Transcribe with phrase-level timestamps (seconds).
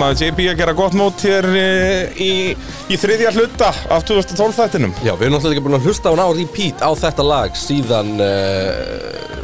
[0.00, 2.32] maður JB að gera gott mót hér eh, í,
[2.92, 4.94] í þriðja hluta af 2012 þættinum.
[5.00, 7.56] Já, við erum náttúrulega ekki búin að hlusta á hann á repeat á þetta lag
[7.58, 9.36] síðan uh,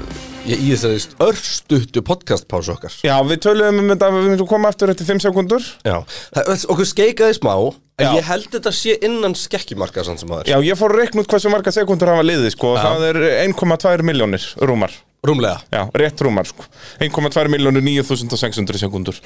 [0.46, 5.09] í þessari örstuttu podcastpásu okkar Já, við töluðum um þetta við myndum koma eftir eftir
[5.12, 5.69] 5 sekundur.
[5.87, 5.96] Já,
[6.34, 7.55] það, okkur skeikaði smá
[8.03, 8.09] Já.
[8.16, 11.30] ég held þetta sé innan skekkimarka samt sem aður Já, ég fór að reikna út
[11.30, 12.75] hversu marga sekundur hafa liðið, sko.
[12.77, 12.87] Já.
[12.89, 14.97] Það er 1,2 miljónir rúmar.
[15.23, 16.66] Rúmlega Já, rétt rúmar, sko.
[17.05, 19.20] 1,2 miljónir 9600 sekundur.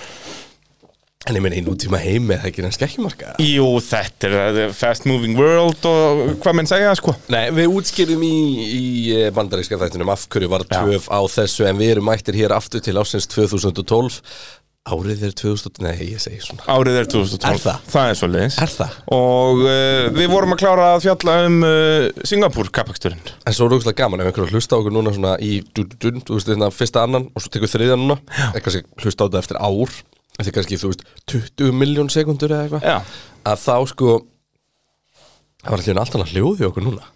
[1.26, 5.08] En ég meina í nútíma heimi er það ekki innan skekkimarka Jú, þetta er fast
[5.08, 7.16] moving world og hvað menn segja, sko.
[7.32, 8.84] Nei, við útskýrum í, í
[9.16, 10.76] eh, bandaríska þættinum af hverju var Já.
[10.84, 14.20] töf á þessu en við erum mættir hér aftur til ásins 2012
[14.86, 17.48] Árið er 2000, nei ég segi svona Árið er 2012.
[17.50, 17.86] Er það?
[17.90, 18.58] Það er svo leiðis.
[18.62, 18.98] Er það?
[19.16, 23.32] Og uh, við vorum að klára að fjalla um uh, Singapur kapaksturinn.
[23.42, 26.38] En svo er rúkslega gaman ef einhverju hlusta á okkur núna svona í dun-dun-dun, þú
[26.38, 28.20] veist þetta fyrsta annan og svo tekur þriðja núna
[28.52, 29.98] eða kannski hlusta á þetta eftir ár
[30.36, 32.96] eftir kannski þú veist 20 miljón sekundur eða eitthvað Já.
[33.52, 34.14] að þá sko
[35.62, 37.12] það var alltaf allt annað hljóði okkur núna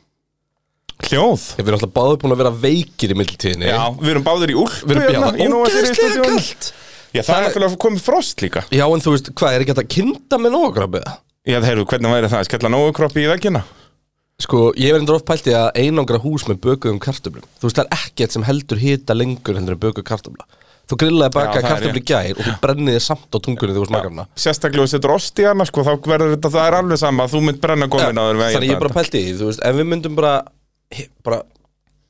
[1.00, 1.44] Hljóð.
[1.56, 4.50] Ég við erum alltaf báðið búin að vera veikir í mildtíðinni Já, við erum báðir
[4.52, 6.34] í úlpu Við erum hérna í Nóa Sirius ógeðslega stúdíóinu.
[6.36, 6.68] kalt
[7.10, 9.80] Já, það er náttúrulega komið frost líka Já en þú veist, hvað er ekki hægt
[9.82, 11.08] að kynna með nógrafið
[11.48, 12.44] Já, heyrðu, hvernig væri það?
[12.50, 13.62] Skella nógu kroppi í veggina?
[14.44, 17.88] Sko, ég endur oft pælt í að einangra hús með bökuðum kartöflum Þú veist, það
[17.88, 20.46] er ekkert sem heldur hita lengur heldur en bökuð kartöfla
[20.90, 24.24] Þú grillaði baka í gær og þú brenniði samt á tungunni þegar þú smakar hana.
[24.34, 27.26] Sérstaklega þú setur ost í hana, sko, þá verður þetta, það er alveg sama.
[27.30, 29.78] Þú mynd brenna gómin á þér Þannig ég bara pælt í því, þú veist, ef
[29.78, 30.32] við myndum bara
[31.24, 31.42] bara,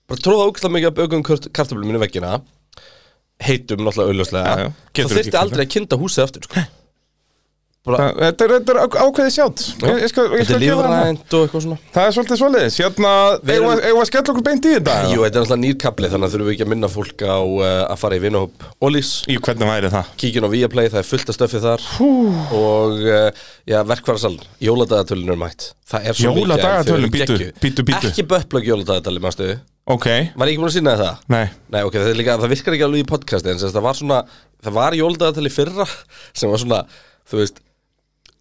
[0.08, 2.40] bara tróða ógæslega mikið af bökuðum kartöflum minni veggina
[3.40, 4.68] heitum náttúrulega já.
[4.96, 6.64] þá þyrfti aldrei að kynna húsið aftur sko.
[7.80, 9.60] Þetta er, er á- ákveðið sjátt.
[9.80, 11.76] Þetta er lífrænt og eitthvað svona.
[11.94, 12.74] Það er svolítið svoleiðis.
[12.82, 14.96] Hérna, eigum við- að skella okkur beint í þetta?
[15.08, 17.64] Jú, þetta er alltaf nýrkabli þannig að þurfum við ekki að minna fólk á uh,
[17.88, 20.10] að fara í vinahóp Ólís Í hvernig væri það?
[20.20, 21.86] kíkjun á Viaplay, það er fullt af stöfið þar.
[22.60, 23.30] Og uh,
[23.72, 25.70] já, verkvarðarsaln jóladagatölun er mætt.
[25.88, 27.56] Það er svo bíddu, geggjuð.
[27.64, 28.12] bíddu, bíddu.
[28.12, 29.48] ekki böpplögg jóladagatali, mástu
[29.90, 30.06] Ok,
[30.36, 31.24] var ég ekki búin að sína það?
[31.32, 31.46] nei.
[31.72, 34.18] Nei, ok, það, líka, það virkar ekki alveg í podcasti en það var svona,
[34.62, 35.86] það var jóladagatali fyrra
[36.36, 36.82] sem var svona,
[37.26, 37.58] þú veist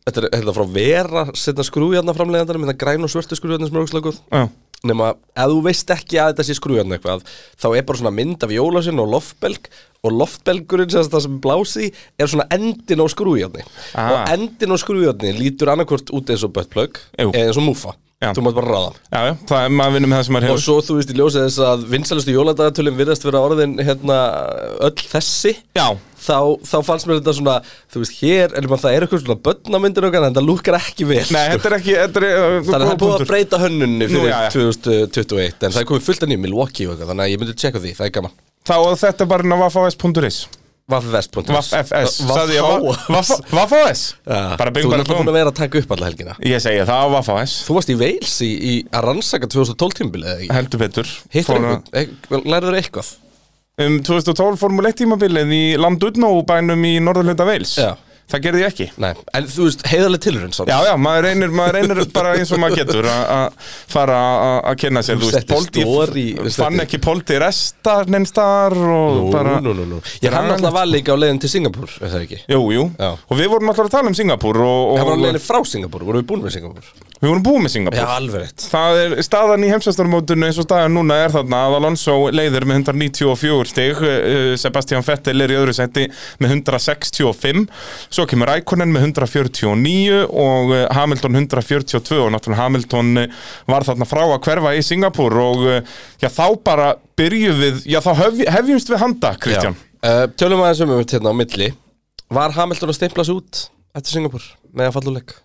[0.09, 3.77] þetta er er frá vera setna skrújarnar framleiðandarinn, með það græn og svörtu skrújarnar sem
[3.79, 4.43] er ógslaguð Já,
[4.89, 7.23] nema ef þú veist ekki að þetta sé skrújarn eitthvað
[7.59, 9.71] þá er bara svona mynd af jólasinn og loftbelg
[10.07, 11.89] og loftbelgurinn sem það sem blási
[12.19, 14.11] er svona endin á skrújarni Ah.
[14.11, 18.33] og endin á skrújarni lítur annarkvort út eins og eða eins og múfa Já.
[18.35, 20.49] þú mátt bara ráða já, já, það er maður vinnum með það sem maður og
[20.51, 24.17] hefur svo þú veist í ljósið þess að vinsælustu jóladagatölum virðast vera orðin hérna
[24.89, 25.87] öll þessi Já,
[26.19, 27.55] þá, þá fannst mér þetta svona
[27.95, 31.23] þú veist hér, en það er eitthvað svona bönnamyndir okkar en það lúkar ekki vel
[31.23, 31.47] nei, sko.
[31.55, 34.11] þetta er ekki þetta er, uh, Þannig að það er búið að breyta hönnunni Nú,
[34.11, 34.51] fyrir já, já.
[34.59, 37.55] 2021 En það er komið fullt að nýjum Milwaukee og eitthvað Þannig að ég myndi
[37.63, 40.58] tjekka því, það er gaman Þá og þetta er bara inn
[40.89, 41.71] Vaffvest.is Vaffs,
[44.75, 46.35] bing Þú er búin að vera að taka upp alla helgina.
[46.45, 50.29] Ég segi það á Vaffavs Þú varst í Wales í, í að rannsaka 2012 tímbilið
[50.33, 50.51] eða ekki?
[50.57, 51.15] Heldur betur.
[51.33, 53.13] Einhvern, lærður eitthvað?
[53.79, 57.77] Um 2012 Formule 1 tímabilið í Landudno bænum í norðurhluta Wales.
[57.79, 57.93] Já.
[58.29, 58.87] Það gerði ég ekki.
[59.01, 62.61] Nei, en þú veist, heiðarlega tilurinn Já, já, maður reynir, maður reynir bara eins og
[62.61, 63.53] maður getur að-
[63.89, 64.19] fara
[64.69, 69.73] að- kynna sér, Þú veist, þú fann ekki Polti restar neinstar og Nú, bara nú,
[69.73, 72.41] nú, Ég hann alltaf var líka á leiðin til Singapur, er það ekki?
[72.49, 73.11] Jú, jú, Já.
[73.17, 76.05] og við vorum alltaf að tala um Singapur og, Það var á leiðin frá Singapur,
[76.05, 76.91] vorum við búin með Singapur?
[77.19, 78.65] við vorum búið með Singapur alveg rétt.
[78.71, 81.59] Það er staðan í heimsastarmótinu eins og staðan núna er þarna.
[81.67, 86.05] Að Alonso leiðir með 194 stig uh, Sebastian Vettel er í öðru seti
[86.39, 87.65] með 165
[88.19, 94.07] svo kemur Rækonen með 149 og uh, Hamilton 142 og náttúrulega Hamilton uh, var þarna
[94.09, 98.41] frá að hverfa í Singapur og uh, já þá bara byrjuð við, já þá hef,
[98.59, 101.69] hefjumst við handa Kristján uh, Tölum aðeins um um þetta hérna á milli
[102.39, 103.63] Var Hamilton að stimpla sig út
[103.95, 105.37] eftir Singapur með að falluleik?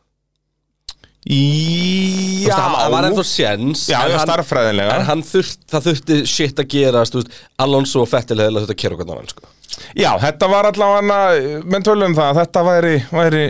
[1.25, 6.61] Já, Það var ennþá séns Já, já, hann- starffræðilega En hann þurft, það þurfti shit
[6.61, 7.17] að gerast
[7.65, 9.54] Alonso og Fettil hefði þetta að kera okkur náðan sko.
[9.99, 13.45] Já, þetta var allavega, menn tölum um það að þetta væri, væri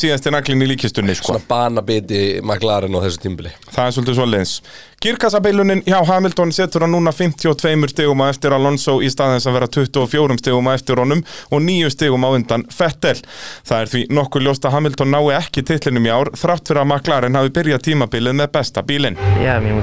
[0.00, 1.34] síðasti naglinn í líkistunni sko.
[1.34, 3.52] Svona banabiti McLaren á þessu tímbili.
[3.70, 4.52] Það er svolítið svoleiðis.
[5.00, 9.68] Girkassabeilunin hjá Hamilton setur hann núna 52 stegum að eftir Alonso í staðins að vera
[9.72, 13.16] 24 stegum að eftir honum og 9 stegum á undan Vettel.
[13.64, 16.90] Það er því nokkuð ljóst að Hamilton nái ekki titlinum í ár þrátt fyrir að
[16.92, 19.16] McLaren hafi byrjað tímabilið með besta bílinn.
[19.40, 19.76] Yeah, I mean,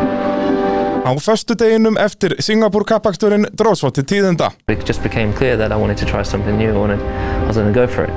[1.05, 4.51] Á föstudeginum eftir Singapur kappaksturinn dróð svo til tíðenda.
[4.67, 6.73] It just became clear that I wanted to try something new.
[6.73, 8.09] I wanted, I was going to go for it.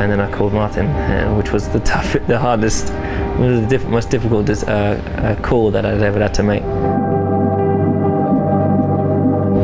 [0.00, 2.90] And then I called Martin, uh, which was the tough, the hardest,
[3.36, 6.62] one of the diff- most difficult uh, uh, call that I'd ever had to make.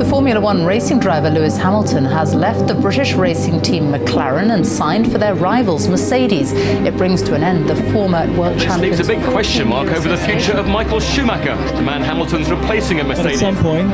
[0.09, 4.67] The Formula One racing driver Lewis Hamilton has left the British racing team McLaren and
[4.67, 6.53] signed for their rivals Mercedes.
[6.53, 8.99] It brings to an end the former world This champions.
[8.99, 10.67] leaves a big question mark over the future of.
[10.67, 13.93] Michael Schumacher, the man Hamilton's replacing at But at some point,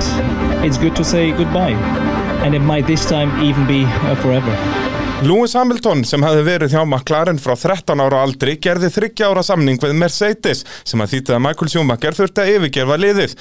[0.65, 1.73] it's good to say goodbye.
[2.45, 4.94] And it might this time even be uh, forever.
[5.23, 9.79] Lewis Hamilton sem hafði verið hjá McLaren frá 13 ára aldri gerði 30 ára samning
[9.79, 13.37] við Mercedes sem að þýtti að Michael Schumacher þurfti að yfirgefa liðið.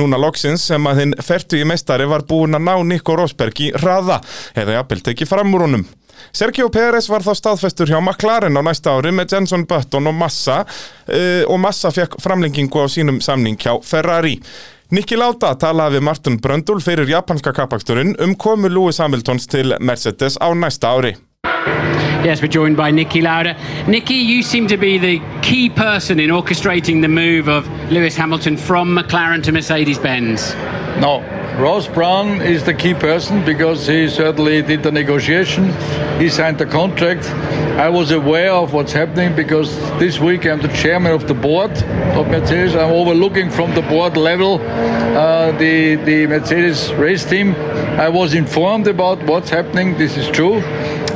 [0.00, 3.68] Núna loksins sem að hinn fertu í meistari var búinn að ná Nico Rosberg í
[3.76, 4.22] hraða
[4.56, 5.84] eða jafnvel tekið fram úr honum.
[6.32, 10.62] Sergio Pérez var þá staðfestur hjá McLaren á næsta ári með Jenson Button og Massa
[10.64, 14.38] uh, og Massa fekk framlengingu á sínum samning hjá Ferrari.
[14.88, 20.40] Niki Lauda talaði við Martin Bröndul fyrir japanska kappaksturinn um komu Lewis Hamiltons til Mercedes
[20.40, 21.10] á næsta ári.
[22.24, 23.56] Yes, we're joined by Nicky Lauda.
[23.86, 28.56] Nicky, you seem to be the key person in orchestrating the move of Lewis Hamilton
[28.56, 30.54] from McLaren to Mercedes Benz.
[31.00, 31.20] No,
[31.58, 35.72] Ross Brown is the key person because he certainly did the negotiation.
[36.20, 37.24] He signed the contract.
[37.78, 41.70] I was aware of what's happening because this week I'm the chairman of the board
[42.16, 42.74] of Mercedes.
[42.74, 47.54] I'm overlooking from the board level uh, the, the Mercedes race team.
[47.54, 49.96] I was informed about what's happening.
[49.96, 50.60] This is true.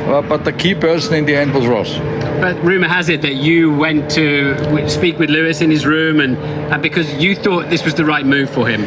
[0.03, 1.97] Uh, but the key person in the end was Ross.
[2.41, 6.37] But rumour has it that you went to speak with Lewis in his room and,
[6.37, 8.81] and because you thought this was the right move for him.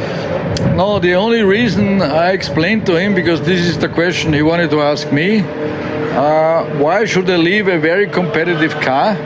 [0.77, 4.69] No, the only reason I explained to him, because this is the question he wanted
[4.71, 9.17] to ask me, uh, why should I leave a very competitive car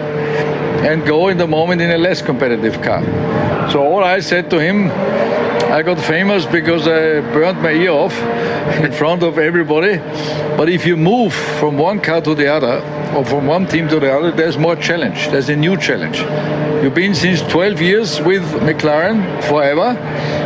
[0.86, 3.02] and go in the moment in a less competitive car?
[3.70, 4.90] So all I said to him,
[5.70, 8.18] I got famous because I burned my ear off
[8.82, 9.98] in front of everybody.
[10.56, 12.82] But if you move from one car to the other,
[13.14, 15.28] or from one team to the other, there's more challenge.
[15.28, 16.18] There's a new challenge.
[16.82, 19.96] You've been since 12 years with McLaren forever,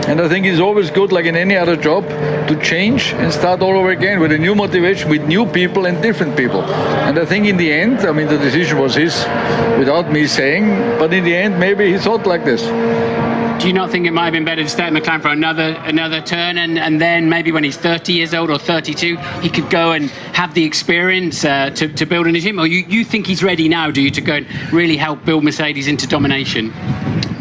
[0.09, 2.07] and I think it's always good, like in any other job,
[2.49, 6.03] to change and start all over again with a new motivation, with new people and
[6.03, 6.63] different people.
[6.63, 9.25] And I think in the end, I mean, the decision was his,
[9.79, 12.63] without me saying, but in the end, maybe he thought like this.
[13.59, 15.75] Do you not think it might have been better to stay at McLaren for another
[15.85, 19.71] another turn and, and then maybe when he's 30 years old or 32 he could
[19.71, 22.59] go and have the experience uh, to, to build in a team?
[22.59, 25.45] Or you, you think he's ready now, do you, to go and really help build
[25.45, 26.73] Mercedes into domination?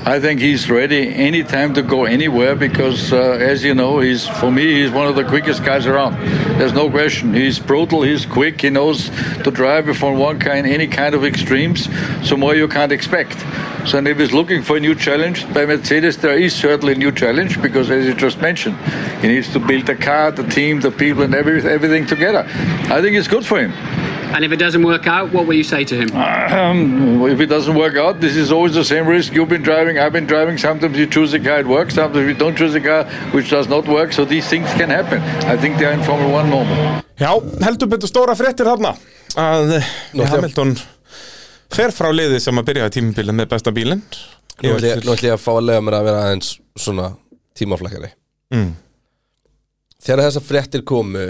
[0.06, 4.52] I think he's ready anytime to go anywhere because, uh, as you know, he's for
[4.52, 6.16] me he's one of the quickest guys around.
[6.60, 7.34] There's no question.
[7.34, 8.02] He's brutal.
[8.02, 8.60] He's quick.
[8.60, 9.10] He knows
[9.46, 11.88] to drive Formula One in any kind of extremes.
[12.28, 13.40] So more you can't expect.
[13.88, 16.98] So and if he's looking for a new challenge by Mercedes, there is certainly a
[16.98, 18.76] new challenge because, as you just mentioned,
[19.22, 22.46] he needs to build the car, the team, the people, and every, everything together.
[22.92, 23.72] I think it's good for him.
[24.34, 26.10] And if it doesn't work out, what will you say to him?
[26.16, 29.34] Um, if it doesn't work out, this is always the same risk.
[29.34, 30.58] You've been driving, I've been driving.
[30.58, 31.94] Sometimes you choose a car, it works.
[31.96, 34.12] Sometimes you don't choose a car, which does not work.
[34.12, 35.22] So these things can happen.
[35.46, 37.04] I think they're in Formula One normal.
[37.20, 37.30] Já,
[37.62, 38.96] heldur betur stóra fréttir þarna
[39.38, 39.76] að
[40.18, 40.74] Nú Hamilton
[41.74, 44.02] fer frá liði sem að byrja tímabilið með besta bílinn
[44.64, 47.12] Nú ætlum ég, að fá að lega mér að vera aðeins svona
[47.58, 48.12] tímaflækari
[48.54, 48.76] Mm.
[50.04, 51.24] Þegar þessar fréttir komu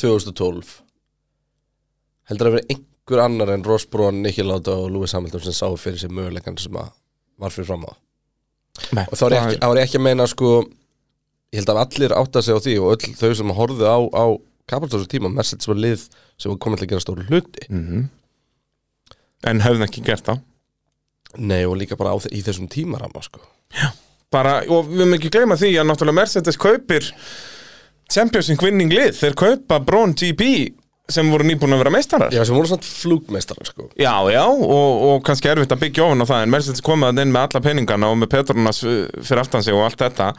[0.00, 0.80] 2012
[2.30, 5.68] heldur að vera einhver annar en Ross Braun, Nicky Lauda og Lewis Hamilton sem sá
[5.78, 6.90] fyrir sér möguleikann sem að
[7.40, 7.92] var fyrir fram á.
[8.96, 10.50] Nei, og þá er ég ekki, þá er ég ekki að meina sko
[11.54, 14.24] ég held að allir átta sig á því og öll þau sem horfðu á, á
[14.68, 16.06] kapastósu tíma Mercedes var lið
[16.36, 17.66] sem var komið til að gera stóru hluti.
[19.46, 20.42] En höfðum ekki gert það.
[21.38, 23.40] Nei og líka bara í þessum tímarama sko.
[24.32, 27.06] Bara, og við höfum ekki gleyma því að náttúrulega Mercedes kaupir
[28.10, 30.74] Championship winning lið, þeir kaupa Braun GP
[31.12, 32.34] sem voru nýbúin að vera meistarar?
[32.34, 33.88] Já, sem voru svona flugmeistarar sko.
[34.00, 37.34] Já, já, og, og kannski erfitt að byggja ofan á það en Mercedes komaði inn
[37.34, 40.32] með alla peningana og með Petronas fyrir aftan sig og allt þetta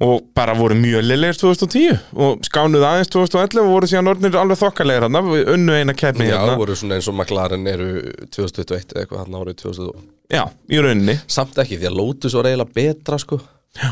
[0.00, 4.60] og bara voru mjög liðlegir 2010 og skánuð aðeins 2011 og voru síðan orðnir alveg
[4.62, 6.56] þokkalegir hann unnu eina keppni Já, hérna.
[6.60, 7.90] voru svona eins og McLaren eru
[8.32, 11.18] 2021 eða eitthvað hann árið 2000 Já, í rauninni.
[11.30, 13.40] Samt ekki, því að Lotus var eiginlega betra sko.
[13.76, 13.90] Já.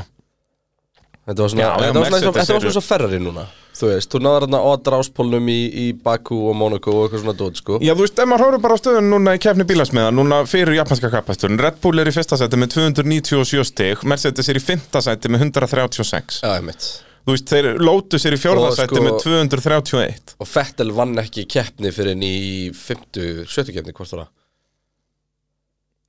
[1.28, 3.47] Þetta var svona, þetta var svona, eins og- Mercedes þetta var svona Ferrari núna
[3.78, 7.35] Þú veist, þú náður hérna á dráspólnum í, í Baku og Monaco og eitthvað svona
[7.38, 7.76] dót sko.
[7.78, 10.75] Já, þú veist, ef maður horfður bara á stöðun núna í keppni bílasmiða, núna fyrir
[10.75, 14.99] japanska kappasturinn Red Bull er í fyrsta sæti með 297 stig, Mercedes er í fymta
[15.04, 16.88] sæti með 136 Já, einmitt.
[17.28, 21.14] Þú veist, þeir Lotus er í fjórða Og sæti sko- með 231 Og Fettel vann
[21.23, 24.32] ekki keppni fyrir en í 50, 70 keppni, hvort var það?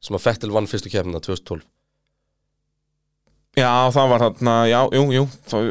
[0.10, 1.62] Sem að Fettel vann fyrstu keppnina 2012
[3.58, 5.24] Já, það var þarna, já, jú, jú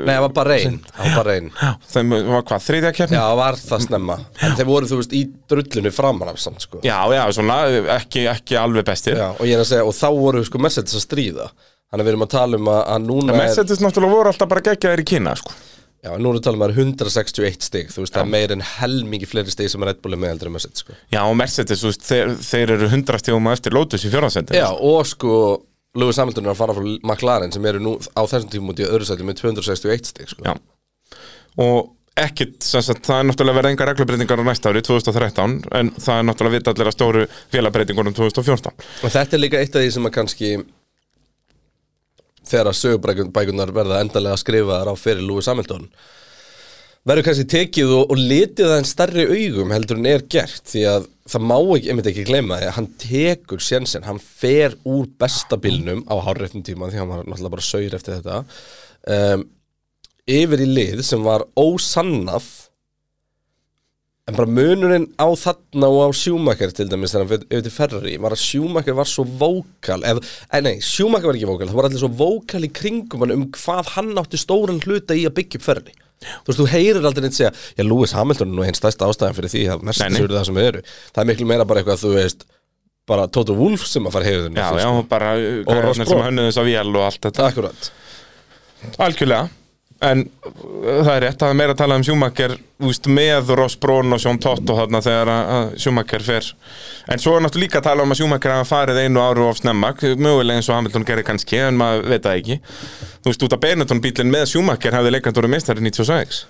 [0.02, 0.78] Nei, það var bara reyn.
[0.90, 1.50] Það var bara reyn.
[1.92, 3.16] Þeim var hvað, þriðja keppni?
[3.16, 4.16] Já, það var það snemma.
[4.42, 6.82] En þeir voru, þú veist, í drullinu framan af samt, sko.
[6.84, 7.60] Já, já, svona,
[7.94, 10.98] ekki, ekki alveg bestir Já, og ég er að segja, og þá voru sko Mercedes
[10.98, 11.48] að stríða.
[11.88, 14.50] Þannig að við erum að tala um að, að núna er Mercedes náttúrulega voru alltaf
[14.50, 15.54] bara geggjaðir í Kína, sko.
[15.98, 18.20] Já, nú erum við að tala um að það er 161 stig Þú veist, það
[18.20, 20.84] er meir en helmingi fleiri stig sem er Red Bull er með heldur en Mercedes,
[20.84, 20.94] sko.
[21.10, 24.68] Já, og Mercedes, þú veist, þeir, þeir eru hundra stíðum eftir Lotus í fjórðarsendin Já,
[24.70, 25.32] og sko
[25.96, 28.88] Lewis Hamilton er að fara frá McLaren sem eru nú á þessum tímum út í
[28.88, 30.56] öðru sæti með 261 stig, sko.
[31.64, 36.16] Og ekkit, sagt, það er náttúrulega verið enga reglubreitingar á næsta ári, 2013 En það
[36.18, 38.74] er náttúrulega vita allir að stóru félabreitingunum 2014
[39.06, 40.50] Og þetta er líka eitt af því sem að kannski
[42.48, 45.86] þegar að sögubækunar verða endalega skrifaðar á fyrir Lewis Hamilton
[47.08, 50.84] verður kannski tekið og, og litið það en starri augum heldur en er gert því
[50.92, 55.08] að það má ekki, einmitt ekki gleyma því að hann tekur sjensin, hann fer úr
[55.20, 58.40] besta bílnum á hárreitum tíma því hann var náttúrulega bara saur eftir þetta
[59.16, 59.44] um,
[60.28, 62.48] yfir í lið sem var ósannað
[64.28, 68.34] En bara munurinn á þarna og á Schumacher til dæmis þegar hann til Ferrari var
[68.36, 70.20] að Schumacher var svo vókal eða,
[70.52, 73.46] eh, nei, Schumacher var ekki vókal það var allir svo vókal í kringum hann um
[73.56, 77.24] hvað hann átti stóran hluta í að byggja upp Ferrari Þú veist, þú heyrir aldrei
[77.26, 80.34] neitt segja Já, Lewis Hamilton er nú einn stærsta ástæðan fyrir því að Mercedes eru
[80.38, 80.80] það sem eru.
[81.14, 82.46] Það er miklu meira bara eitthvað, þú veist
[83.08, 86.60] bara Toto Wolff sem að fara hefðun Já, já, bara Og Ross gæðarnir sem þess
[86.60, 87.46] að vél og allt þetta.
[87.52, 87.90] Akkurat.
[89.06, 89.48] Algjörlega
[90.04, 90.50] En uh,
[91.02, 92.04] það er rétt, er meira að tala um
[92.86, 96.50] úst, með Ross Braun og Sjón Tott og þarna þegar að að Schumacher fer.
[97.10, 99.58] En svo er náttúrulega líka að tala um að Schumacher hafa farið einu áru of
[99.58, 102.60] snemma Mögulega eins og Hamilton gerir kannski, en maður veit það ekki.
[103.24, 106.44] Þú veist, út af Benetton bílinn með Schumacher hafði leikand voru meistari 96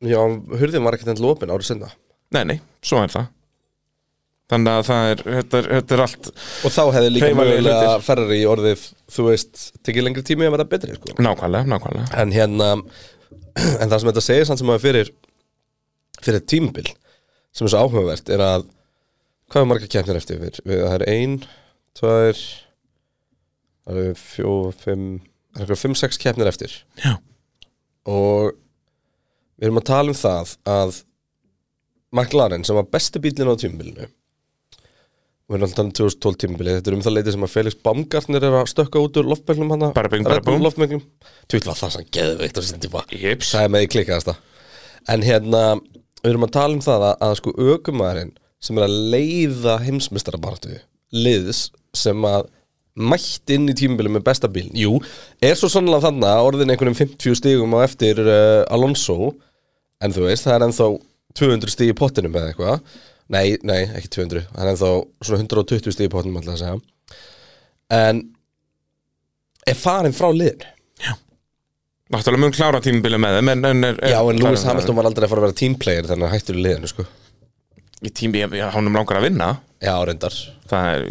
[0.00, 0.20] Já,
[0.56, 1.92] hurðin var ekkert enn lopin árið sinna.
[2.32, 3.28] Nei, nei, svo er það
[4.50, 6.28] Þannig að það er, þetta er, þetta er allt
[6.66, 8.04] Og þá hefði líka mögulega hlutir.
[8.08, 12.70] Ferrari orðið, þú veist, tekið lengri tími að vera betri, sko Nákvæmlega, nákvæmlega En hérna
[13.54, 15.12] En það sem þetta segir samt sem að fyrir
[16.24, 16.88] Fyrir tímbil
[17.54, 18.66] Sem er svo áhugavert er að
[19.50, 20.60] Hvað er marga keppnir eftir við?
[20.66, 21.32] það er ein,
[21.98, 22.42] tvær
[23.86, 24.52] Það er fjó,
[24.82, 27.14] fimm Það er eitthvað fimm, sex keppnir eftir Já.
[28.10, 28.52] Og
[29.60, 30.98] Við erum að tala um það að
[32.16, 34.06] McLaren sem var besti bílinn á tímbilinu
[35.50, 38.44] við erum alltaf um 2012 tímabili þetta er um það leiti sem að Felix Baumgartner
[38.46, 39.82] er að stökka út úr loftmenglum hann
[40.62, 41.02] loftmenglum
[41.50, 43.02] Tvitt var það sem geðveikt á sin tíma.
[43.10, 43.50] Jips.
[43.56, 44.36] Það er með í klikkaðasta.
[45.10, 45.64] En hérna,
[46.22, 50.78] við erum að tala um það að, að sko ökumæðurinn sem er að leiða heimsmystarabartu
[51.16, 51.64] liðs
[51.96, 52.46] sem að
[53.00, 54.98] mætt inn í tímabili með besta bíln Jú,
[55.42, 59.32] er svo sannlega þannig að orðin einhvernum 50 stigum á eftir uh, Alonso.
[60.00, 60.90] En þú veist, það er ennþá
[61.40, 64.90] 200 stig í pottinum eða eitthvað Nei, nei, ekki 200, það er ennþá
[65.26, 67.16] svona 120 stig í pottinum alltaf að segja.
[67.94, 68.22] En
[69.70, 70.76] er farin frá liðinu?
[72.10, 75.28] Náttúrulega mun klára tímabili með þeim en, en, er, Já, en Lewis Hamilton var aldrei
[75.28, 77.04] að fara að vera teamplayer þannig að hættur í liðinu, sko.
[78.02, 78.42] Í tími,
[78.74, 79.50] hánum langar að vinna.
[79.78, 80.38] Já, reyndar.
[80.70, 81.04] Það er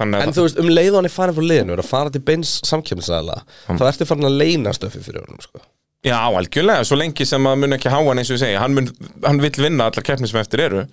[0.00, 2.12] En að þú veist, um leið og hann er farin frá liðinu er að fara
[2.14, 5.60] til beins samkjöfnisæðala þá ertu farin að leina stöfi fyrir honum, sko.
[6.06, 8.72] Já, algjörlega, svo lengi sem að mun ekki háa hann eins og ég segi, hann,
[8.78, 8.88] mun,
[9.26, 10.86] hann vill vinna allar keppni sem eftir eru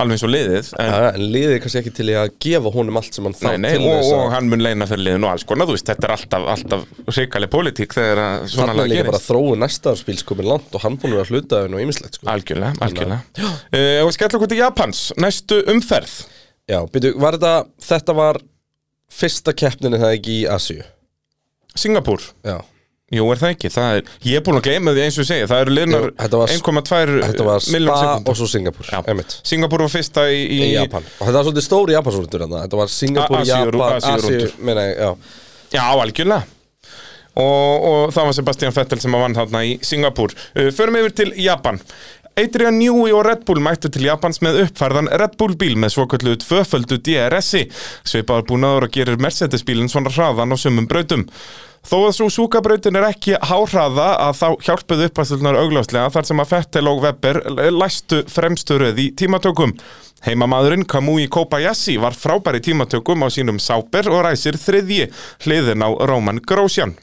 [0.00, 2.98] alveg eins og liðið en, ja, En liðið er kannski ekki til að gefa honum
[3.00, 5.26] allt sem hann nei, þarf nei, til og, og að hann mun leina fyrir liðin
[5.26, 8.72] og alls konar, þú veist, þetta er alltaf, alltaf hrikaleg pólitík þegar að svona Þannig
[8.72, 11.36] er lag líka bara gerist þróu næsta árs komin langt og hann búin að vera
[11.36, 12.30] hlutaðin og ýmislegt, sko.
[12.32, 13.52] Algjörlega, algjörlega.
[13.68, 16.16] Uh, Og skella okkur til Japans, næstu umferð.
[16.72, 18.40] Já, byrju, var þetta, þetta var
[19.12, 20.84] fyrsta keppninni það ekki í Asíu?
[21.76, 22.58] Singapúr, Já,
[23.12, 23.70] jú er það ekki?
[23.74, 26.14] Það er, Ég er búin að gleyma því eins og segja, það eru liðnar Jú,
[26.22, 28.90] þetta var- 1,2 þetta var milljón Spa og svo Singapur,
[29.52, 31.04] Singapúr var fyrsta í, í, í Japan.
[31.18, 33.78] Og þetta var svolítið stóri Japansrúndur þetta var Singapur, Japan,
[34.80, 35.14] ég, já.
[35.72, 36.42] Já, algjörlega.
[37.32, 41.14] Og, og það var Sebastian Vettel sem að vann þarna í Singapúr uh, Förum yfir
[41.16, 41.78] til Japan.
[42.36, 46.38] Adrian Newey og Red Bull mættu til Japans með uppfærðan Red Bull bíl með svoköldu
[46.40, 47.66] tvöföldu DRS-i
[48.08, 51.26] Svipaður búnaður og gerir Mercedes bílinn svona hraðan á sumum brautum
[51.82, 56.52] Þó að svo súkabrautin er ekki háhraða að þá hjálpuðu uppastöldnar augljóslega þar sem að
[56.54, 57.40] Vettel og Webber
[57.74, 59.74] læstu fremstu röð í tímatökum.
[60.22, 65.08] Heimamaðurinn Kamui Kobayashi var frábæri tímatökum á sínum Sauber og ræsir þriðji
[65.42, 66.94] hliðin á Roman Grosjean.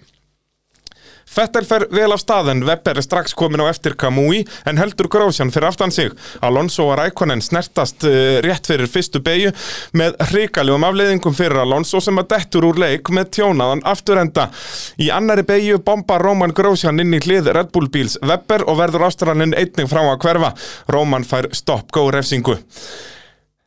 [1.30, 5.52] Fettel fer vel af staðin, Webber er strax komin á eftir Kamui en heldur Grósjan
[5.54, 6.10] fyrir aftan sig.
[6.42, 9.54] Alonso og Rækonen snertast uh, rétt fyrir fyrstu beigju
[10.00, 14.50] með hrikalegum afleiðingum fyrir Alonso sem að dettur úr leik með tjónaðan afturenda.
[14.98, 19.06] Í annari beigju bomba Róman Grósjan inn í hlið Red Bull bíls Webber og verður
[19.12, 20.54] ástralinn einnig frá að hverfa.
[20.90, 22.58] Róman fær stopp-go refsingu.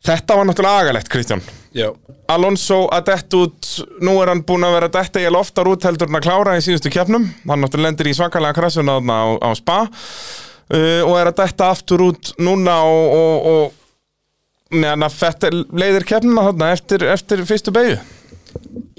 [0.03, 1.62] Þetta var náttúrulega agalegt, Kristján.
[1.73, 1.89] Já,
[2.33, 3.69] Alonso að detta út,
[4.05, 6.65] nú er hann búinn að vera detta ég oftar út heldur en að klára í
[6.65, 7.29] síðustu keppnum.
[7.49, 11.71] Hann náttúrulega lendir í svakalega krassuna þarna á, á spa uh, og er að detta
[11.73, 17.75] aftur út núna og, og, og meðan að Fettel leiðir keppnina þarna eftir, eftir fyrstu
[17.75, 18.01] beigju.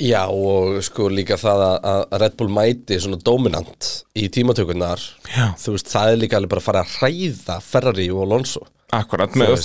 [0.02, 5.02] Já og sko líka það að, að Red Bull mæti svona dominant í tímatökurnar.
[5.62, 8.66] Þú veist, það er líka alveg bara að fara að hræða Ferrari og Alonso.
[8.94, 9.56] Akkurat, með,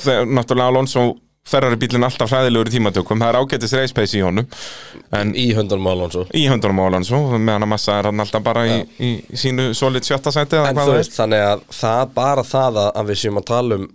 [0.00, 1.04] þegar náttúrulega Alonso
[1.44, 3.20] Ferrari bílinn alltaf hræðilegur í tímatökum.
[3.20, 4.46] Það er ágætis race pace í honum
[5.12, 8.46] en í höndunum á Alonso í höndunum á Alonso meðan að massa er hann alltaf
[8.46, 12.46] bara í, í, í sínu solid sjötta eða En þú veist, þannig að það bara
[12.48, 13.90] það að, við séum að tala um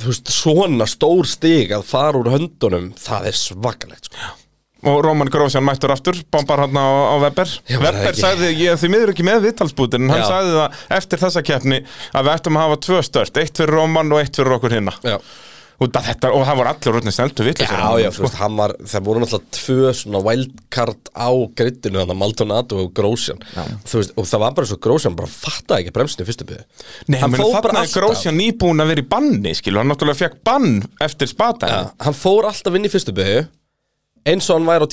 [0.00, 4.32] þú veist, svona stór stig að fara úr höndunum það er svakalegt sko.
[4.90, 8.90] og Róman Grósjan mættur aftur bombar hann á, á Weber Já, Weber sagði, ég því
[8.92, 10.28] miður ekki með viðtalsbútin en hann Já.
[10.32, 11.80] sagði það eftir þessa keppni
[12.12, 14.96] að við ættum að hafa tvö stört, eitt fyrir Róman og eitt fyrir okkur hinna.
[15.06, 15.16] Já,
[16.06, 16.94] þetta, og það voru allir
[18.14, 21.28] þú veist, hann var það voru náttúrulega tvö svona wildcard á
[21.58, 23.42] grittinu, þannig að Maldonado og Grósjan
[23.84, 26.46] veist, og það var bara svo Grósjan bara fattaði ekki bremsinu fyrstu
[27.56, 27.98] þarna er alltaf.
[27.98, 30.70] Grósjan nýbúin að vera í banni skilu, hann náttúrulega fekk bann
[31.04, 33.44] eftir spata Já, hann fór alltaf inn í fyrstu byrju
[34.24, 34.88] eins og hann væri á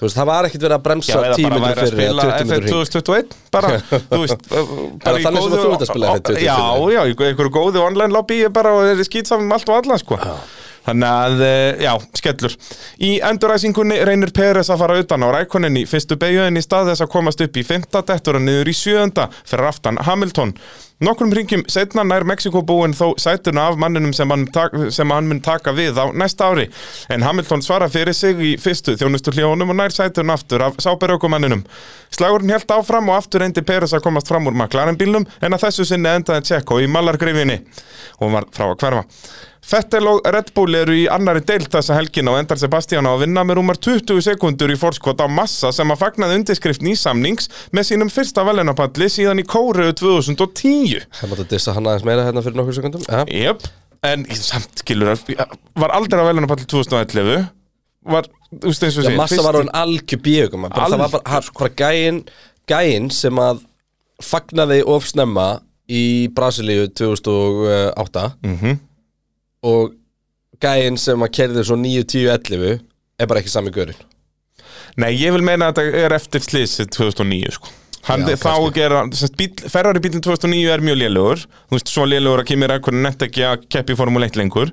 [0.00, 2.74] veist, það var ekkert verið að bremsa að fyrir spila eða 20 F1 mínútur hring.
[2.76, 3.72] 2021 bara,
[4.22, 4.46] veist
[5.06, 6.44] bara þannig sem þú ert að spila F1 2021?
[6.44, 6.60] Já,
[6.92, 10.20] já, einhverju góðu online lobby bara og þeir skýt saman allt og alla sko.
[10.86, 12.52] Þannig að, eh, já, skellur.
[13.02, 17.02] Í enduræsingunni reynir Peres að fara utan á rækoninni fyrstu beigju en í stað þess
[17.02, 20.54] að komast upp í fymta dettur og niður í sjöunda fyrir aftan Hamilton
[20.96, 24.46] Nokkrum ringjum setna nær Mexiko búin þó sætuna af manninum sem hann,
[24.88, 26.70] sem hann mun taka við á næsta ári.
[27.12, 31.66] En Hamilton svara fyrir sig í fyrstu þjónustu hljónum og nær sætuna aftur af sáberaukumanninum
[32.16, 35.66] Slagurinn held áfram og aftur reyndi Peres að komast fram úr McLaren bílnum en að
[35.66, 37.58] þessu sinni endaði Tjekko í malargrifinni.
[38.24, 39.04] Og var frá að hverfa
[39.64, 43.24] Fettel og Red Bull eru í annari deilt þessa helgina og endar Sebastian á að
[43.24, 47.88] vinna með rúmar 20 sekundur í fórskot á massa sem að fagnaði undirskrift nýsamnings með
[47.90, 51.06] sínum fyrsta velunapalli síðan í Kóru 2010.
[51.18, 53.02] Það mátti dissa hann aðeins meira hérna fyrir nokkur sekundum.
[53.10, 53.66] Já, Jöp,
[54.06, 55.14] en samt skilur
[55.74, 57.46] var aldrei á velunapalli 2011
[58.06, 61.40] var, þú veist eins og sé massa var hann algjör bíugum bara, Það var bara,
[61.58, 62.20] bara gæin,
[62.70, 63.64] gæin sem að
[64.22, 65.56] fagnaði of snemma
[65.90, 68.78] í Brasilíu 2008 Mhm.
[69.66, 69.94] Og
[70.62, 72.76] gæin sem að kerði svo 9, 10, 11
[73.20, 73.98] er bara ekki sami görinn.
[74.96, 77.72] Nei, ég vil meina að þetta er eftir slísið 2009 sko.
[78.06, 79.00] Hann, Já, þá gera,
[79.36, 83.24] bíl, Ferrari bílinn 2009 er mjög lélugur þú veist, svo lélugur að Kimi Rækkonen nett
[83.26, 84.70] ekki að keppi í Formule 1 lengur.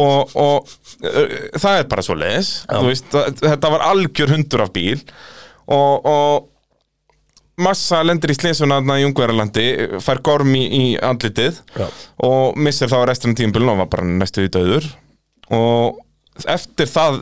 [0.00, 0.70] Og, og
[1.04, 2.52] uh, það er bara svo leiðis
[2.86, 5.02] veist, að- þetta var algjör hundur af bíl.
[5.66, 6.46] Og, og
[7.60, 9.66] massa lendir í slísuna í Ungverjalandi
[10.02, 11.86] fær gorm í, í andlitið Já.
[12.26, 14.88] og missir þá restina tímbilin og var bara næstu í döður
[15.54, 16.00] og
[16.50, 17.20] eftir það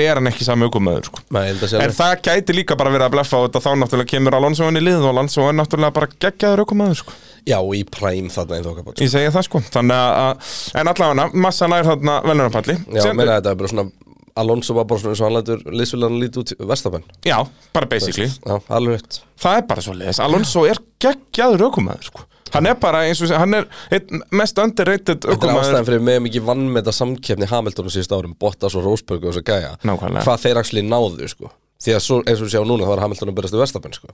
[0.00, 1.20] er hann ekki sami aukumöður sko.
[1.36, 5.02] En það gæti líka bara verið að bleffa þetta þá náttúrulega kemur Alonso í lið
[5.02, 7.16] og Alonso er náttúrulega bara geggjaður aukumöður sko.
[7.44, 11.66] Já, í præm þarna í þokkabót Ég segi það sko Þannig að, en allavega, massa
[11.66, 15.28] nær þarna velunarpalli Já, meina þetta er bara svona Alonso var bara svona eins og
[15.28, 17.38] hann lætur liðsvílan lítið út Vestapenn Já,
[17.74, 18.28] bara basically.
[18.28, 19.18] Já, alveg rétt.
[19.42, 22.24] Það er bara svo leiðis, Alonso er geggjaður aukumöður sko.
[22.52, 26.02] Hann er bara eins og sé- hann er einn mest underrated Þetta er ástæðan fyrir
[26.04, 29.40] með mikið vann með þetta samkeppni Hamilton á síðust árum, Bottas og Rosberg og þess
[29.40, 29.70] að gæja.
[29.88, 30.24] Nákvæmlega.
[30.26, 31.52] Hvað þeir axli náðu, sko.
[31.82, 33.96] Því að svo, eins og við sjá núna, þá var Hamilton að byrjast við Vestapenn,
[33.96, 34.12] sko.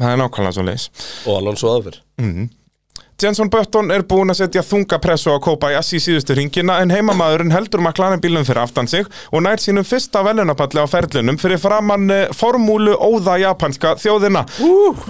[0.00, 0.86] Það er nákvæmlega svo leiðis
[1.28, 2.00] Og Alonso aðfyr
[3.20, 7.52] Jenson Button er búinn að setja þunga pressu á Kobayashi í síðustu ringina en heimamaðurinn
[7.52, 12.08] heldur McLaren bílum fyrir aftan sig og nær sínum fyrsta velunapalli á ferlinum fyrir framann
[12.14, 14.46] eh, formúlu óða japanska þjóðina.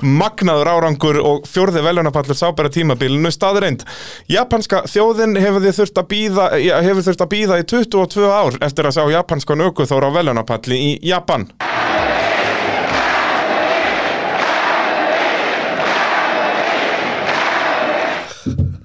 [0.03, 3.87] Magnaður árangur og fjórði velunapallur sábæra tímabilinu staðreind.
[4.33, 6.51] Japanska þjóðin hefur þurft að býða,
[6.83, 10.93] hefur þurft að býða í 22 ár eftir að sjá japanskan aukuþóra á velunapalli í
[11.13, 11.47] Japan.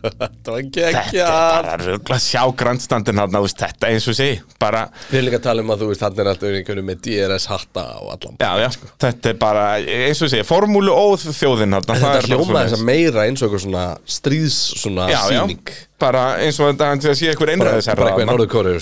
[0.06, 4.30] Þetta var Þetta er bara rögla sjá grandstandin hann, þetta eins og sé,
[4.62, 7.02] bara Við erum líka að tala um að þú veist, hann er alltaf einhvern með
[7.08, 11.80] DRS hatta og allan Já, já, þetta er bara, eins og segi, formúlu óð þjóðin
[11.80, 13.86] það Þetta er hljóma þess að meira eins og eitthvað svona
[14.18, 18.32] stríðs svona sýning bara eins og þetta hann sé að sé einhver einræðisherra bara eitthvað.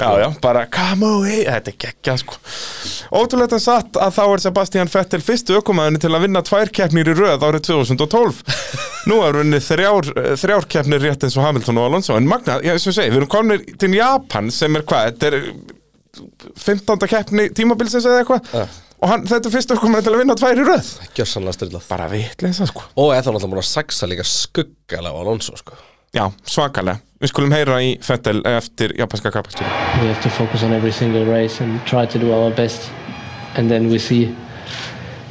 [0.01, 2.37] Já, já, bara come away, þetta er geggja sko.
[3.19, 7.15] Ótrúlega satt að þá er Sebastian Vettel fyrstu ökumæðinu til að vinna tvær keppnir í
[7.19, 8.41] röð árið 2012
[9.11, 10.09] Nú er henni þrjár,
[10.41, 13.21] þrjár keppnir rétt eins og Hamilton og Alonso En Magna, já, og ég segi, við
[13.21, 15.39] erum komin til Japan sem er hvað, þetta er
[16.61, 17.07] 15.
[17.09, 18.51] keppni tímabilsins eða eitthvað.
[18.53, 18.65] Ja.
[19.03, 20.91] Og hann, þetta er fyrstu ökumæðinu til að vinna tvær í röð.
[21.17, 21.87] Gjörsanlega styrlað.
[21.89, 22.85] Bara vitleisa sko.
[22.95, 25.75] Og eða náttúrulega búin að saxa líka skuggalega á Alonso sko
[26.13, 30.91] Já, svakalega Við skulum heyra í Fettel eftir japanska We have to focus on every
[30.91, 32.91] single race and try to do our best,
[33.55, 34.35] and then we see,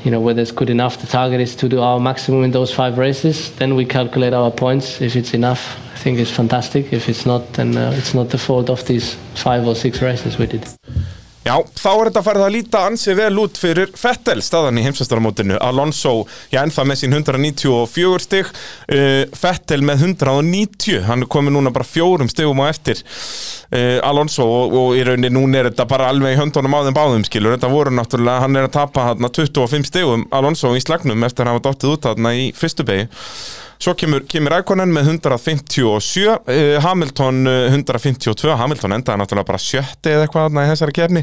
[0.03, 0.97] you know, whether it's good enough.
[0.97, 3.51] The target is to do our maximum in those five races.
[3.57, 5.01] Then we calculate our points.
[5.03, 6.92] If it's enough, I think it's fantastic.
[6.92, 10.38] If it's not, then uh, it's not the fault of these five or six races
[10.38, 10.66] we did.
[11.42, 15.57] Já, þá er þetta farið að líta ansi vel út fyrir Fettel staðan í heimsvæstaramótinu
[15.59, 16.12] Alonso,
[16.52, 21.88] já ennþá með sín 194 stig uh, Fettel með 190 hann er komið núna bara
[21.88, 26.37] fjórum stigum á eftir uh, Alonso og, og í rauninni núna er þetta bara alveg
[26.37, 29.90] í höndunum á þeim báðum skilur, þetta voru náttúrulega, hann er að tapa hann 25
[29.90, 33.09] stigum Alonso í slagnum eftir að hafa dottið út hann í fyrstu begi
[33.83, 40.12] Svo kemur, kemur Rækonen með 157, uh, Hamilton uh, 152, Hamilton endaði náttúrulega bara sjötti
[40.12, 41.23] eða eitthvað þarna í þessari kefni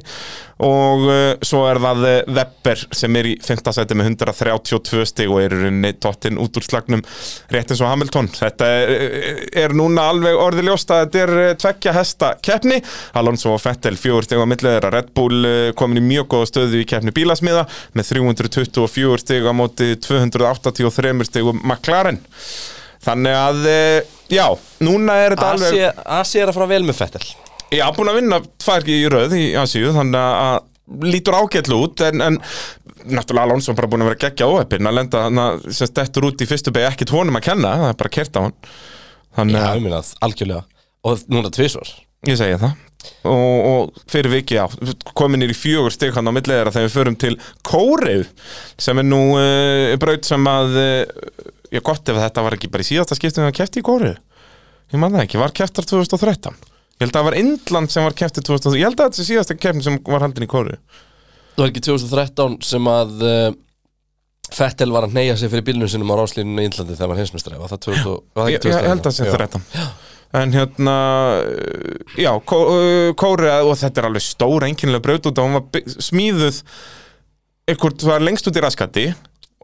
[0.68, 2.04] og uh, svo er það
[2.36, 3.62] Webber sem er í 5.
[3.78, 7.06] seti með 132 stig og er í rauninni dottinn út úr slagnum
[7.48, 8.28] rétt eins og Hamilton.
[8.36, 12.82] Þetta er, er núna alveg orðið ljóst að þetta er tveggja hesta kefni,
[13.16, 15.40] Alonso og Fettel fjögur stig á millið þeirra, Red Bull
[15.80, 17.64] komin í mjög góða stöðu í kefni bílasmiða
[17.96, 22.20] með 324 stig á móti 283 stigum McLaren.
[23.06, 24.46] Þannig að, eh, já,
[24.84, 27.24] núna er þetta alveg Asi, Asi er að fara vel með Fettel.
[27.70, 32.24] Já, búin að vinna tvær í röð í Asíu Þannig að lítur ágætlu út En,
[32.26, 32.40] en
[33.06, 36.42] náttúrulega Alonso bara búin að vera geggja óheppin Að lenda hann að sem stettur út
[36.42, 38.56] í fyrstu beig Ekkit honum að kenna, það er bara kert á hann.
[39.38, 40.86] Þannig Já, að ég minna það, algjörlega.
[41.06, 41.92] Og núna tvisvar.
[42.28, 42.74] Ég segi það.
[43.30, 44.66] Og, og fyrir viki, já,
[45.16, 48.26] komin í fjögur stig hann á milliðra þegar við förum til Kóreu
[48.82, 52.86] sem er nú uh, braut sem að uh, já, gott ef þetta var ekki bara
[52.86, 54.16] í síðasta skiptum við að kefti í Kóreu.
[54.90, 56.60] Ég man það ekki, var keftar 2013
[57.00, 59.28] ég held að það var Indland sem var kefti 2013 ég held að þetta er
[59.30, 60.78] síðasta keftin sem var haldin í Kóreu.
[61.56, 63.50] Það var ekki 2013 sem að uh,
[64.50, 67.60] Fettel var að neyja sig fyrir bílunum sinum á ráslínunum í Índlandi þegar var hinsmestri
[67.60, 69.66] Var það 2000 var það ég, ekki ég held að það sé 13
[70.40, 70.96] en hérna
[71.42, 75.58] uh, já, Kó, uh, Kóreu og þetta er alveg stór einkennilega braut út og hún
[75.58, 76.62] var smíðuð
[77.70, 79.06] eitthvað var lengst út í raskati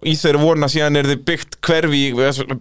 [0.05, 2.01] í þeirra vorna síðan er þið byggt hverfi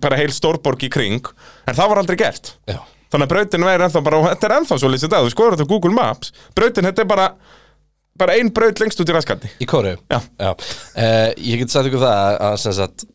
[0.02, 1.33] bara heil stórborg í kring.
[1.68, 2.54] En það var aldrei gert.
[2.70, 2.78] Já,
[3.12, 5.57] þannig að brautin væri ennþá bara og þetta er ennþá svo lýsið það, þú skoður
[5.59, 7.28] þetta á Google Maps brautin, þetta er bara
[8.18, 10.20] bara ein braut lengst út í raskati í Kóru Já.
[10.38, 13.07] Uh, Ég get sagt ykkur það að, sagt,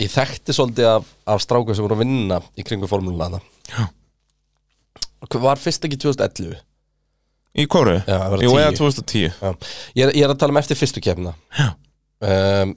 [0.00, 3.40] Ég þekkti svolítið af, af strákum sem voru að vinna í kringu formúluna
[3.70, 3.86] Já.
[5.30, 6.58] Var fyrst ekki 2011
[7.60, 8.60] í Kóru, Já, það var jú 10.
[8.62, 9.50] eða 2010 Já.
[9.98, 11.34] Ég, er, að tala um eftir fyrstu kefna
[11.66, 12.74] um,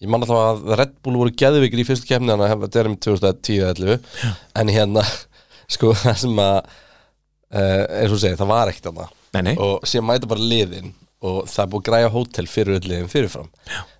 [0.00, 2.88] Ég man alltaf að Red Bull voru geðvikir í fyrstu kefni Þannig að þetta er
[2.88, 3.98] um 2010-11
[4.62, 5.04] En hérna,
[5.74, 9.16] sko Það sem að uh, eins og segir, það var ekkert annað
[9.62, 13.50] og síðan mæta bara liðin og það er búið að græja hótel fyrir liðin fyrirfram.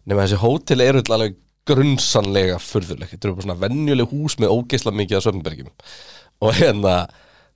[0.08, 1.36] Nema þessi hótel eru öll alveg
[1.68, 3.10] grunnsanlega furðuleg.
[3.12, 5.70] Þetta eru bara svona venjuleg hús með ógeisla mikið af Söfnbergjum
[6.40, 6.94] og hérna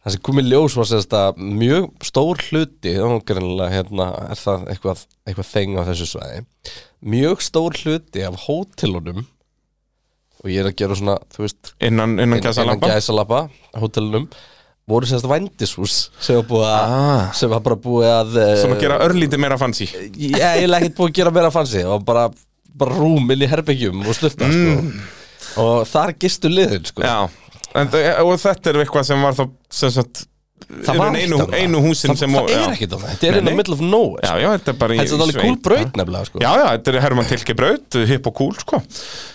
[0.04, 2.92] það sem komið ljós var sérst að mjög stór hluti
[3.24, 6.42] greinlega hérna er það eitthvað, eitthvað þeng á þessu svæði
[7.04, 9.22] mjög stór hluti af hótelunum
[10.44, 13.44] og ég er að gera svona, þú veist innan, innan lampa gæsalappa
[13.80, 14.26] hótelunum
[14.88, 17.32] voru sérst vændishús sem var búið að Ah.
[17.32, 21.08] sem var bara búið að eh, svona gera örlítið meira fancy ég er ekkert búið
[21.12, 22.26] að gera meira fansi og bara,
[22.74, 24.76] bara rúm inn í herbyggjum og slutta sko.
[25.64, 27.00] og þar gistu liðin sko.
[27.00, 27.08] Mm.
[27.08, 27.28] Já,
[27.80, 27.90] en,
[28.26, 30.26] og þetta er eitthvað sem var þá sem sagt
[30.68, 31.54] það var einu, annað.
[31.60, 32.56] einu húsin það, sem það já.
[32.60, 33.12] er ekkert annað.
[33.14, 34.40] þetta er inn á middle of nowhere Já, sko.
[34.44, 35.92] já, þetta er bara í þetta er alveg sveit, cool braut já.
[36.00, 36.42] nefnilega sko.
[36.44, 38.80] Já, já, þetta er Herman Tilke braut, hipp og cool, sko.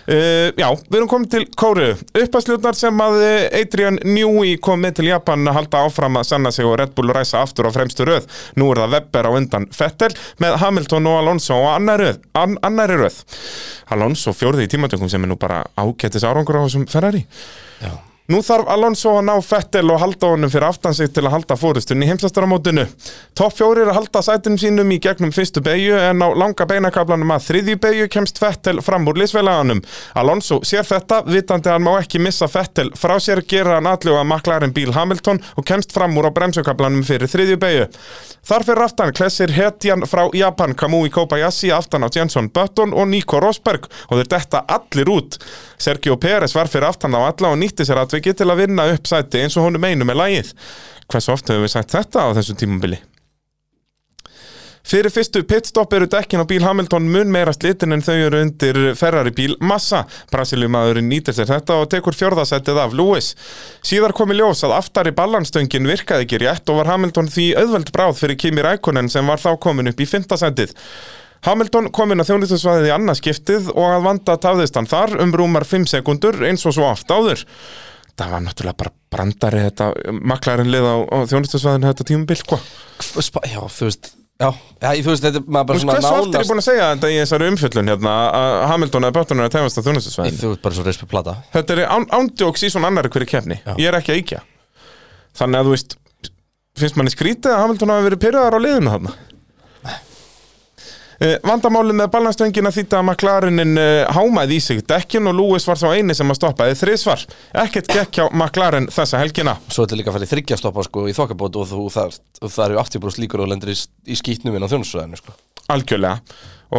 [0.10, 1.89] Uh, já, við erum komið til Kóru.
[2.18, 6.54] Uppastljóðnar sem að eh, Adrian Newey kom með til Japan að halda áfram að sanna
[6.56, 8.26] sig og Red Bull ræsa aftur á fremstu röð.
[8.58, 10.12] Nú er það Webber á undan Vettel
[10.42, 12.22] með Hamilton og Alonso á annari röð.
[12.42, 13.22] An annari röð.
[13.94, 17.26] Alonso fjórði í tímatökum sem er nú bara ágættis árangur á þessum Ferrari.
[17.84, 17.94] Já.
[18.30, 21.56] Nú þarf Alonso að ná Fettel og halda honum fyrir aftan sig til að halda
[21.58, 22.84] fórustunni heimsastaramótinu.
[23.34, 27.48] Topp fjórir að halda sætunum sínum í gegnum fyrstu beigju en á langa beinakablanum að
[27.48, 29.82] þriðju beigju kemst Fettel fram úr liðsfélaganum.
[30.22, 34.13] Alonso sér þetta, vitandi að hann má ekki missa Fettel frá sér, gera hann allu
[34.13, 37.89] að maklarinn bíl Hamilton og kemst fram úr á bremsukablanum fyrir þriðju beigju.
[38.46, 43.42] Þar fyrir aftan klessir hetjan frá Japan Kamui Kobayashi aftan á Jenson Button og Nico
[43.42, 45.42] Rosberg og þeir detta allir út.
[45.82, 49.08] Sergio Pérez var fyrir aftan á alla og nýtti sér atviki til að vinna upp
[49.08, 50.52] sæti eins og honum einu með lagið.
[51.10, 53.00] Hversu oft höfum við sagt þetta á þessu tímabili?
[54.90, 58.78] Fyrir fyrstu pitstop eru dekkin á bíl Hamilton mun meira slitin en þau eru undir
[58.98, 60.06] Ferrari bíl Massa.
[60.32, 63.36] Brasiljumæðurinn nýtir sér þetta og tekur fjórðasætið af Lewis.
[63.86, 68.16] Síðar komi ljós að aftari ballanstöngin virkaði ekki rétt og var Hamilton því auðveld bráð
[68.24, 70.74] fyrir Kimi Rækonen sem var þá komin upp í fimmtasætið.
[71.46, 75.36] Hamilton kom inn á þjónlistusvæðið í annað skiptið og að vanda tafðist hann þar um
[75.38, 77.46] rúmar 5 sekundur eins og svo oft áður.
[78.20, 79.90] Þetta var náttúrulega bara brandari þetta
[80.34, 82.60] maklarinn lið á, á þjónustusvæðinu þetta tímabil, sko.
[83.24, 84.48] Spa- Já, þú veist Já,
[84.80, 86.52] já þú veist, þetta er maður Þú bara veist, svona hversu oft er ég nánast
[86.54, 89.80] búin að segja þetta í þessari umfjöllun hérna að Hamilton eða Bötton er að tefast
[89.80, 90.40] á þjónustusvæðinu?
[90.40, 91.34] Þú veist bara svo reispi plata.
[91.56, 93.74] Þetta er án, ándjóks í svona annari hverju kefni Já.
[93.76, 94.40] Ég er ekki að íkja
[95.40, 95.98] Þannig að þú veist
[96.80, 99.12] Finnst manni skrítið að Hamilton hafi verið pyrraðar á liðinu þarna
[101.44, 105.90] vandamálið með balanstöngina þýtti að McLarenin uh, hámaði í sig dekkin og Lewis var sá
[105.92, 107.26] eini sem að stoppaði þriðsvar.
[107.66, 109.58] Ekkert gekk hjá McLaren þessa helgina.
[109.68, 112.56] Svo er þetta líka að fara í þryggjastoppa sko í þokkabót og þú, það, og
[112.56, 113.78] það eru 80% líkur og lendur í,
[114.08, 115.36] í skýtnum inn á þjónusvæðinu sko
[115.70, 116.24] Algjörlega.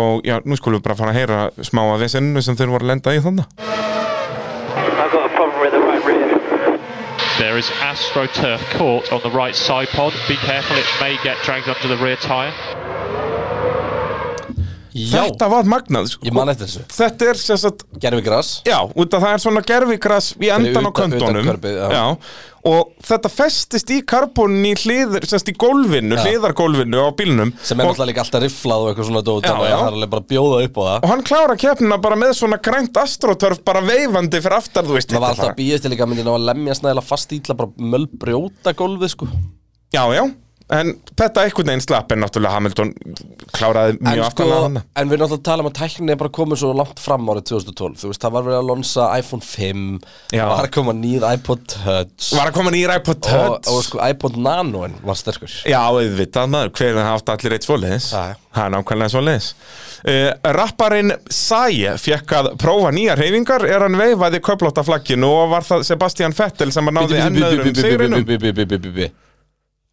[0.00, 2.86] Og já, nú skulum við bara fara að heyra smá að vesenninu sem þeir voru
[2.86, 3.46] að lenda í þannig.
[3.60, 6.78] I've got a problem with the right rear.
[7.38, 10.14] There is AstroTurf caught on the right side pod.
[10.28, 12.54] Be careful, it may get dragged under the rear tyre.
[14.94, 16.08] Já, Þetta var magnað.
[16.10, 16.26] Sko.
[16.26, 19.42] ég man eftir þessu Þetta er sem sagt, Gerfi gras já, út af það er
[19.44, 22.16] svona gerfigras í endan á utan- utan körfið, já.
[22.60, 27.52] Og þetta festist í karbonin í hliður, sem sagt í gólfinu, hliðargólfinu á bílnum.
[27.64, 29.76] sem er og, náttúrulega líka alltaf rifflað og eitthvað svona dót Já, þannig að já.
[29.80, 32.34] það er alveg bara að bjóða upp á það og hann klára keppnina bara með
[32.36, 35.08] svona grænt astrotörf bara veifandi fyrir aftar, þú veist.
[35.08, 37.32] Það var þetta alltaf að býðast til líka að myndi ná að lemja snæðilega fast
[37.32, 39.28] ítla bara mölbrjóta gólfið sko
[39.94, 40.24] Já, já,
[40.74, 42.92] en þetta einhvern veginn slapp en náttúrulega Hamilton
[43.54, 44.80] kláraði En, mjög sko, aftan að hann.
[45.02, 48.00] en við að tala um að tæknin er bara komin svo langt fram árið 2012
[48.00, 49.84] Þú veist, það var verið að lonsa iPhone 5
[50.30, 50.44] Já.
[50.44, 52.30] Það var að koma nýð iPod Touch.
[52.36, 53.70] Var að koma nýr iPod og, Touch.
[53.72, 55.54] og sko iPod Nanoin var sterkur.
[55.68, 58.10] Já, auðvitað maður, hver er haft allir eitt svoleiðis.
[58.10, 59.48] Það er nákvæmlega svoleiðis.
[60.00, 65.66] Uh, Rapparinn Sæ fekk að prófa nýjar reyfingar er hann veifaði köflótta flagginu og var
[65.66, 69.10] það Sebastian Vettel sem að náði enn öðrum sigrinum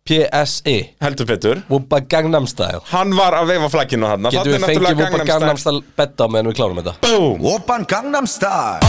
[0.07, 2.81] PSI Heldur Petur Wumba Gangnam Style.
[2.93, 5.83] Hann var að veifa flagginu hann Getur við fengið Wumba Gangnam Style.
[5.97, 6.97] Betta meðan við klárum þetta?
[7.05, 7.41] Boom.
[7.43, 8.79] Wumba Gangnam Style.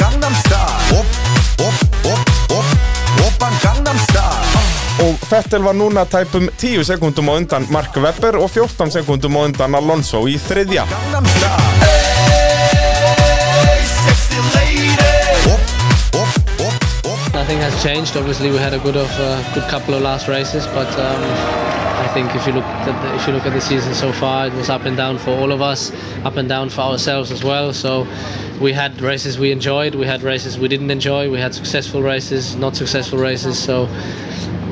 [0.00, 0.90] Gangnam Style.
[0.92, 1.22] Wumba
[5.02, 9.40] Og Fettel var núna tæpum 10 sekundum á undan Mark Webber og 14 sekundum á
[9.48, 10.86] undan Alonso í þriðja.
[17.82, 18.16] Changed.
[18.16, 21.22] Obviously, we had a good of uh, good couple of last races, but um,
[21.98, 24.46] I think if you look at the, if you look at the season so far,
[24.46, 25.90] it was up and down for all of us,
[26.24, 27.72] up and down for ourselves as well.
[27.72, 28.06] So
[28.60, 32.54] we had races we enjoyed, we had races we didn't enjoy, we had successful races,
[32.54, 33.58] not successful races.
[33.58, 33.88] So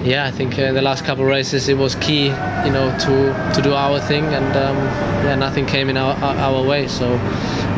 [0.05, 3.53] yeah, I think uh, the last couple of races it was key, you know, to
[3.55, 4.77] to do our thing, and um,
[5.25, 6.87] yeah, nothing came in our our our way.
[6.87, 7.19] So.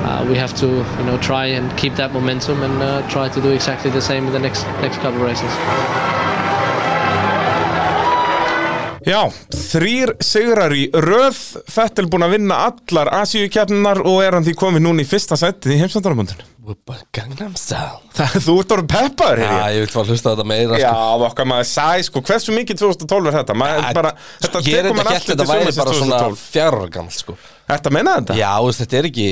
[0.02, 3.40] Uh, we have to, you know, try and keep that momentum and uh, try to
[3.40, 5.52] do exactly the same in the next next couple of races.
[9.02, 11.38] Já, þrýr sigrar í röð
[11.74, 15.74] Vettel búinn að vinna allar Asíukjarnar og er hann því komið núna í fyrsta setið
[15.74, 17.98] í heimsöndarabundinu Whoopa Gangnam Style
[18.44, 21.26] Þú ert orðin peppaður, Já, hér ég vil fara að hlusta þetta meira Já, sko.
[21.26, 23.56] okkar maður sæ, sko, hversu mikið 2012 er þetta?
[23.58, 26.78] Maður, Ja, bara, þetta Ég er mann held aftur þetta væri bara svona 2012 fjár
[26.78, 27.36] ára gammal sko.
[27.72, 28.38] Þetta meina þetta?
[28.38, 29.28] Já, þetta er ekki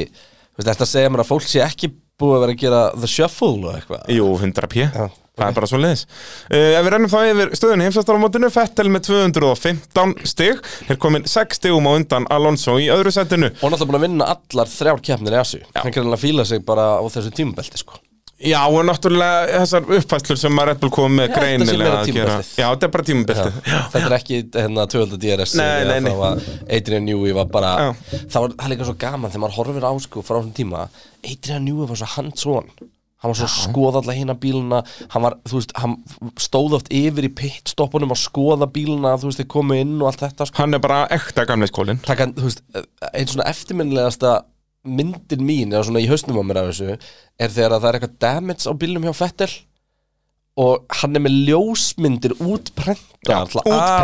[0.66, 3.75] Þetta segja mér að fólk sé ekki búið að vera að gera the shuffle og
[3.79, 4.07] eitthvað?
[4.12, 4.85] Jú, 100 p.
[4.85, 5.09] Já,
[5.40, 9.07] Það er bara svo leiðis uh, Ef við rennum þá yfir stöðunni heimsastarumótinu Fettel með
[9.07, 10.61] 215 stig.
[10.90, 13.49] Er komin 6 stigum á undan Alonso í öðru setinu.
[13.55, 16.64] Og náttúrulega búin að vinna allar þrjár keppnir í Asju Hann kan alveg fíla sig
[16.66, 17.96] bara á þessu tímubelti sko.
[18.40, 22.37] Já, og náttúrulega þessar uppfæslur sem að Red Bull kom með að greinilega að gera.
[22.57, 26.40] Já, þetta er bara tímabeltið Já, Þetta er ekki hérna 12 DRS eða þá var
[26.79, 27.90] Adrian Newey var bara Já.
[28.33, 30.87] Það var það líka svo gaman þegar maður horfir á sko frá þessum tíma
[31.20, 32.70] Adrian Newey var svo hands-on.
[33.20, 34.79] Hann var svo að skoða alla hina bíluna
[35.12, 35.98] Hann var, þú veist, hann
[36.40, 40.22] stóð oft yfir í pitstoppunum að skoða bíluna Þú veist, þeir komu inn og allt
[40.24, 40.62] þetta sko.
[40.62, 42.64] Hann er bara ekta gamlega skólin Taka, þú veist,
[43.12, 44.38] einn svona eftirminnilegasta
[44.86, 46.94] myndin mín, eða svona í hausnum á mér af þessu
[47.40, 49.50] Er þegar að það er eitthvað damage á bílnum hjá Fettel
[50.60, 53.36] Og hann er með ljósmyndir útprenta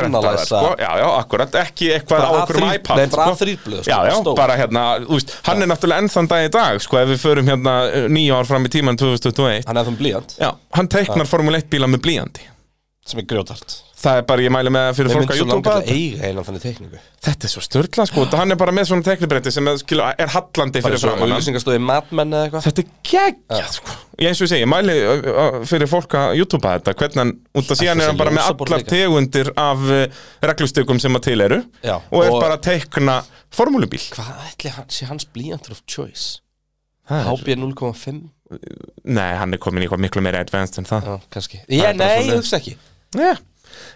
[0.06, 0.68] analysa sko.
[0.78, 3.34] Já, já, akkurat, ekki eitthvað á okkur um A3 iPad nei, bara sko.
[3.34, 7.00] A3-blöð, sko, Já, já, bara hérna, veist Hann er náttúrulega ennþann dag í dag, sko
[7.02, 7.74] Ef við förum hérna
[8.12, 11.68] nýja ár fram í tíman 2021 Hann er það blíjant Já, hann teiknar Formule 1
[11.72, 12.46] bíla með blíjandi
[13.06, 15.86] sem er grjótart Það er bara, ég mæli með fyrir fólk að YouTube að
[17.24, 20.32] Þetta er svo störla, sko, hann er bara með svona teknibretti sem er, skilu, er
[20.34, 21.32] hallandi fyrir framann
[22.66, 23.96] Þetta er geggjað, sko.
[24.20, 26.94] Ég eins og ég segi, ég mæli uh, fyrir fólk að YouTube þetta.
[27.00, 29.88] Hvernig hann, út af síðan er hann bara með allar tegundir af
[30.52, 33.18] reglustökum sem að til eru Já, Og er og- bara að teikna
[33.56, 34.04] formúlubíl.
[34.12, 36.42] Hvað ætli hann, sé hans blíjantur of choice?
[37.08, 38.22] HB 0,5?
[39.06, 41.06] Nei, hann er komin í eitthvað miklu meira advanced en það.
[41.08, 41.60] Já, kannski.
[41.70, 42.76] Bara nei, ég hugsa ekki.
[43.16, 43.38] Yeah.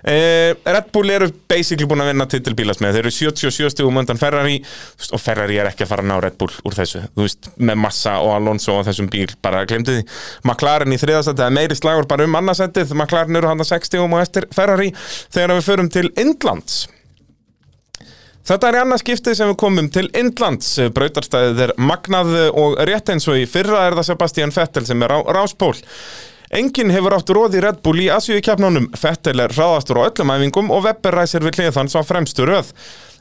[0.04, 4.20] Eh, Red Bull eru basically búin að vinna titilbílas með, þeir eru 77 stigum undan
[4.20, 4.60] Ferrari.
[5.12, 7.82] Og Ferrari er ekki að fara að ná Red Bull úr þessu, þú veist, með
[7.84, 10.06] Massa og Alonso og þessum bíl, bara glemdu því.
[10.46, 13.92] McLaren í þriðasætti, það er meiri slagur bara um annarsættið, McLaren eru hann að 6
[13.92, 14.94] stigum og eftir Ferrari,
[15.34, 16.86] þegar við förum til Indlands.
[18.50, 20.72] Þetta er í annað skiptið sem við komum til Indlands.
[20.96, 25.12] Brautarstæðið er magnað og rétt eins og í fyrra er það Sebastian Vettel sem er
[25.12, 25.76] á ráspól.
[26.50, 28.88] Enginn hefur átt róð í Red Bull í Asíu-kjapnánum.
[28.98, 32.72] Vettel er hraðastur á öllum æfingum og Webber ræsir við hlið hans á fremstu röð.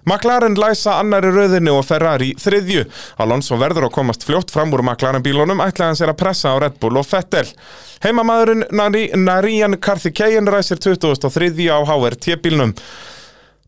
[0.09, 2.87] McLaren læsa annari röðinni og Ferrari þriðju.
[3.21, 6.61] Alonso verður að komast fljótt fram úr McLaren bílunum ætlaði hann sér að pressa á
[6.63, 7.45] Red Bull og Vettel.
[8.01, 12.73] Heimamaðurinn Nari, Narian Karthikeyan ræsir 2003 á HRT bílnum.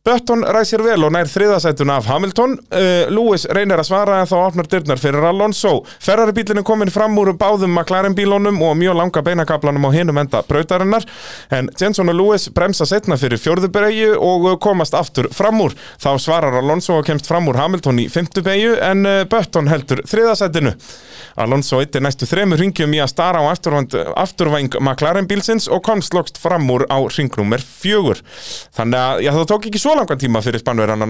[0.02, 2.56] Button ræsir vel og nær þriðasætun af Hamilton.
[2.74, 5.84] Uh, Lewis reynir að svara en þá opnar dyrnar fyrir Alonso.
[6.02, 10.18] Ferrari bílinn er komin fram úr báðum McLaren bílunum og mjög langa beinakablanum á hinum
[10.18, 11.06] enda brautarinnar.
[11.54, 15.78] En Jenson og Lewis bremsa setna fyrir fjórðubeigju og komast aftur fram úr.
[16.02, 20.74] Þá svarar Alonso og kemst fram úr Hamilton í fymtubeigju en uh, Button heldur þriðasætinu.
[21.46, 26.42] Alonso eittir næstu þremur ringjum í að stara á afturvæng McLaren bílsins og komst lokst
[26.42, 28.26] fram úr á ringnúmer fjögur.
[28.74, 31.06] Þannig að já, það tók ekki svo langan tíma fyrir spannverðan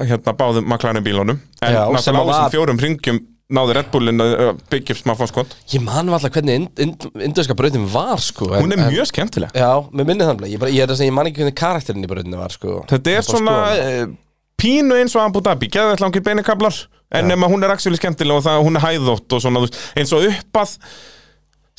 [0.00, 1.40] hérna, báðum McLaren bílunum.
[1.62, 3.22] En náttúrulega á þessum fjórum ringjum
[3.54, 7.06] náði Red Bullin að byggja upp smá fórskot Ég man var alltaf hvernig ind, ind,
[7.26, 9.52] indöska brautin var sko en, hún er mjög skemmtileg.
[9.52, 12.54] Já, með minni þannig Ég, ég segja, ég man ekki hvernig karakterinn í brautinni var
[12.54, 12.78] sko.
[12.90, 14.04] Þetta er Ég svona uh,
[14.60, 16.78] pínu eins og Abu Dhabi geðveitt langir beinikablar
[17.14, 19.62] en nema hún er actually skemmtileg og það, hún er hæðótt og svona
[19.94, 20.78] eins og uppað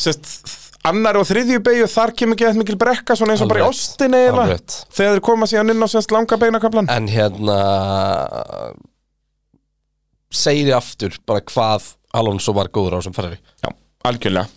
[0.05, 0.29] sest,
[0.89, 3.67] annar og þriðju beigju þar kemur ekki eitthvað mikil brekka svona eins og bara í
[3.67, 4.75] eiginlega Alveg.
[4.97, 7.59] þegar þeir koma síðan inn á sérst langa beinakablan En hérna
[10.35, 13.37] segir ég aftur bara hvað Alonso var góður á sem Ferrari?
[13.63, 13.69] Já,
[14.07, 14.47] algjörlega.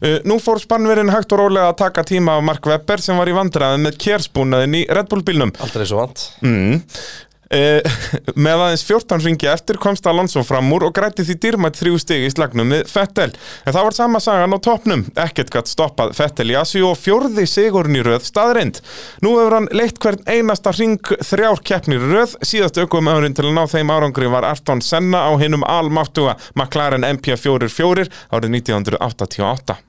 [0.00, 3.28] Uh, nú fór spannverinn hægt og rólega að taka tíma af Mark Webber sem var
[3.28, 5.52] í vandræði með kjærspúnaðin í Red Bull bílnum.
[5.64, 6.24] Aldrei svo vant.
[6.44, 6.80] Mm.
[7.54, 7.80] Uh,
[8.46, 12.26] Með aðeins 14 ringi eftir komst Alonso fram úr og grætti því dýrmætt þrjú stig
[12.26, 13.30] í slagnum með Fettel
[13.64, 15.04] En það var sama sagan á toppnum.
[15.18, 18.80] Ekkert gatt stoppað Fettel í Asju og fjórði sigurinn í röð staðreind
[19.24, 22.36] Nú hefur hann leitt hvern einasta ring þrjár keppnir röð.
[22.46, 27.06] Síðast aukum öðurinn til að ná þeim árangri var Arton Senna á hinum almáttuga McLaren
[27.06, 29.80] MP44 árið 1988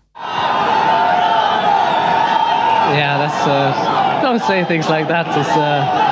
[2.91, 3.47] Yeah, that's.
[3.47, 5.25] Uh, don't say things like that.
[5.27, 6.10] It's uh,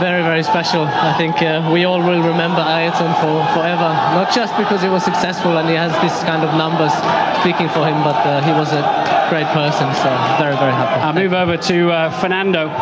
[0.00, 0.84] very, very special.
[0.84, 3.92] I think uh, we all will remember Ayrton for forever.
[4.16, 6.92] Not just because he was successful and he has this kind of numbers
[7.40, 8.80] speaking for him, but uh, he was a
[9.28, 9.92] great person.
[10.00, 10.08] So
[10.40, 11.00] very, very happy.
[11.04, 12.72] I'll move over to uh, Fernando.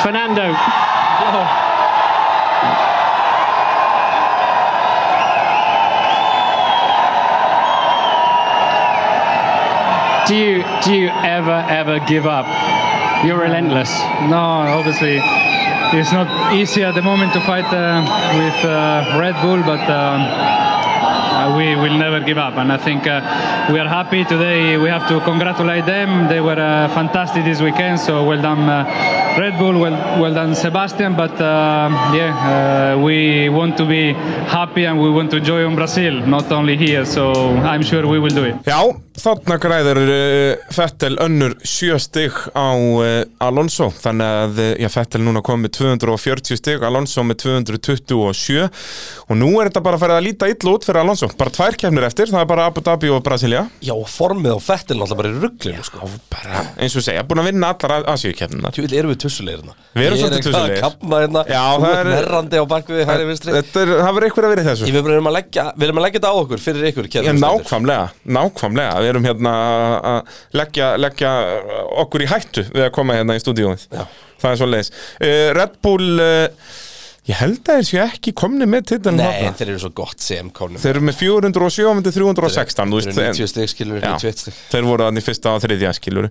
[0.00, 0.54] Fernando.
[10.28, 12.46] Do you do you ever ever give up?
[13.24, 13.90] You're relentless.
[14.30, 15.20] No, obviously
[15.92, 18.02] it's not easy at the moment to fight uh,
[18.38, 22.54] with uh, Red Bull, but um, uh, we will never give up.
[22.54, 23.20] And I think uh,
[23.72, 24.76] we are happy today.
[24.76, 26.28] We have to congratulate them.
[26.28, 28.00] They were uh, fantastic this weekend.
[28.00, 29.78] So well done, uh, Red Bull.
[29.78, 31.16] Well, well done, Sebastian.
[31.16, 36.50] But yeah, we want to be happy and we want to enjoy in Brazil, not
[36.50, 37.04] only here.
[37.04, 38.56] So I'm sure we will do it.
[38.64, 43.88] Já, þarna græður uh, Fettel önnur sjö stig á uh, Alonso.
[44.02, 49.50] Þannig að uh, já, Fettel núna kom með 240 stig Alonso með 227 og nú
[49.60, 52.32] er þetta bara að fara að líta illa út fyrir Alonso, bara tvær kefnir eftir
[52.32, 53.64] það er bara Abu Dhabi og Brasilia.
[53.84, 56.10] Já, formið á Fettil náttúrulega bara í rugglinu sko.
[56.82, 59.76] eins og segja, búin að vinna allar Asíukefninar Tjúvill erum við tussulegir hérna?
[59.94, 60.82] Við erum er svolítið tussulegir.
[61.14, 61.44] Hérna.
[61.48, 63.54] Já, Þú það er- merrandi á bakvið hæri vinstri.
[63.54, 64.88] það verður eitthvað að vera í þessu.
[64.90, 67.08] Ég við erum að leggja þetta á okkur fyrir ykkur
[67.44, 69.52] nákvæmlega, nákvæmlega Við erum hérna
[70.14, 71.34] að leggja, leggja
[72.04, 75.78] okkur í hættu við að koma hérna í stúdíóið Það er svo leiðis uh, Red
[75.84, 76.72] Bull uh,
[77.24, 80.50] Ég held að þeir séu ekki komni með titilin Nei, þeir eru svo gott sem
[80.52, 81.14] konum Þeir eru með.
[81.22, 84.58] 407 og 316 þú Þeir eru en- 90 stig skilur Já, 91 stig.
[84.74, 86.28] Þeir voru þannig fyrsta og þriðja skilur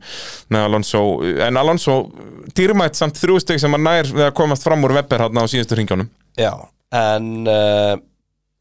[0.60, 1.02] Alonso,
[1.48, 1.96] en Alonso
[2.54, 5.50] dýrmætt samt þrjú stygg sem hann nær við að komast fram úr Webber hérna á
[5.50, 6.52] síðustu ringjónum Já,
[6.94, 7.98] en uh,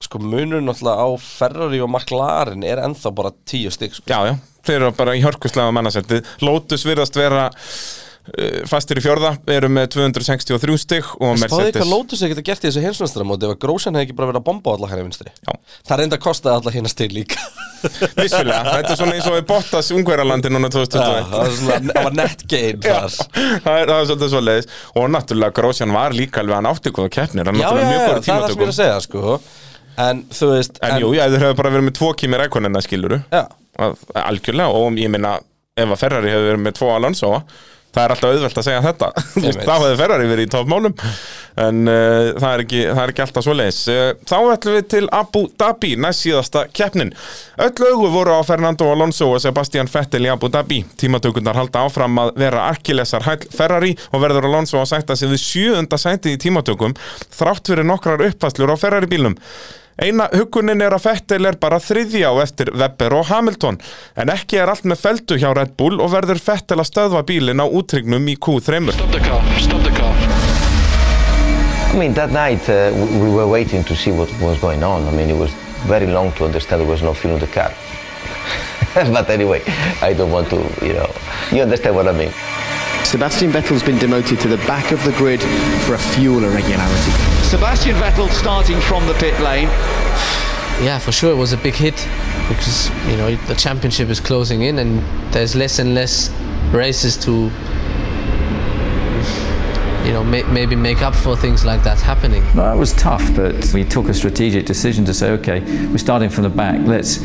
[0.07, 4.07] sko munur náttúrulega á Ferrari og McLaren er ennþá bara 10 stig sko.
[4.11, 6.23] Já, já, þeir eru bara í hörkuslega mannasetti.
[6.45, 11.91] Lotus virðast vera uh, fastir í fjörða, eru með 263 stygg og Spáði hvað Mercedes
[11.91, 14.47] Lotus hefði geta gert í þessu heimsmestramóti ef að Grósan hefði ekki bara verið að
[14.49, 15.31] bomba á alla hægri vinstri?
[15.43, 15.53] Já.
[15.89, 17.39] Það reynda að kosta alla hérna stig líka.
[18.15, 21.79] Vissulega, þetta er svona eins og við Bottas Ungverjalandi núna Já, 2021 Það var svona,
[21.89, 22.39] það var net
[22.87, 23.11] Já, þar.
[23.33, 26.95] Það er, það er svolítið svo leiðis og náttúrulega Grósjan var líka alveg hann átti
[29.97, 32.83] ég En þú veist En jú, já, þeir hefur bara verið með tvo kýmir rækonina
[32.85, 33.45] skiluru Já.
[33.79, 35.37] Að- Algjörlega, og ég minna
[35.77, 37.37] ef að Ferrari hefur verið með tvo Alonso
[37.93, 39.09] það er alltaf auðvelt að segja þetta.
[39.69, 40.95] Þá hefði Ferrari verið í toppmálum.
[41.61, 44.87] En uh, það, er ekki, það er ekki alltaf svo leiðis uh, þá ætlum við
[44.95, 47.11] til Abu Dhabi næst síðasta keppnin.
[47.61, 50.81] Öll augu voru á Fernando Alonso og Sebastian Vettel í Abu Dhabi.
[51.03, 55.45] Tímatökundar halda áfram að vera arkilesar hæll Ferrari og verður Alonso að sætta sig við
[55.45, 56.97] sjöunda sæti í tímatökum
[57.37, 59.37] þrátt fyrir nokkrar uppfæslur á Ferrari bílnum
[60.01, 63.77] Eina hugunin er að Vettel er bara þriðja á eftir Webber og Hamilton
[64.17, 67.61] en ekki er allt með feldu hjá Red Bull og verður Vettel að stöðva bílinn
[67.61, 70.17] á útrygnum í Q3 Stop the car, stop the car.
[71.93, 75.07] I mean, that night uh, we, we were waiting to see what was going on.
[75.07, 75.53] I mean, it was
[75.85, 77.71] very long to understand there was no fuel in the car.
[79.13, 79.63] but anyway,
[80.01, 81.13] I don't want to, you know,
[81.53, 82.33] you understand what I mean.
[83.05, 85.43] Sebastian Vettel's been demoted to the back of the grid
[85.85, 87.32] for a fuel irregularity.
[87.53, 89.69] Sebastian Vettel starting from the pit lane.
[90.83, 92.09] Yeah, for sure it was a big hit
[92.49, 95.03] because you know the championship is closing in and
[95.35, 96.31] there's less and less
[96.73, 97.51] races to
[100.13, 102.45] you know may, maybe make up for things like that happening.
[102.55, 106.29] No, it was tough, but we took a strategic decision to say, okay, we're starting
[106.29, 106.87] from the back.
[106.87, 107.21] Let's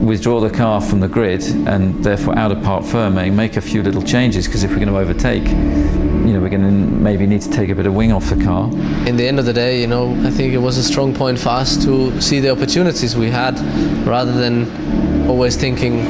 [0.00, 3.82] withdraw the car from the grid and therefore out of part firming, make a few
[3.82, 7.42] little changes because if we're going to overtake, you know, we're going to maybe need
[7.42, 8.70] to take a bit of wing off the car.
[9.06, 11.38] In the end of the day, you know, I think it was a strong point
[11.38, 13.60] for us to see the opportunities we had
[14.06, 16.06] rather than always thinking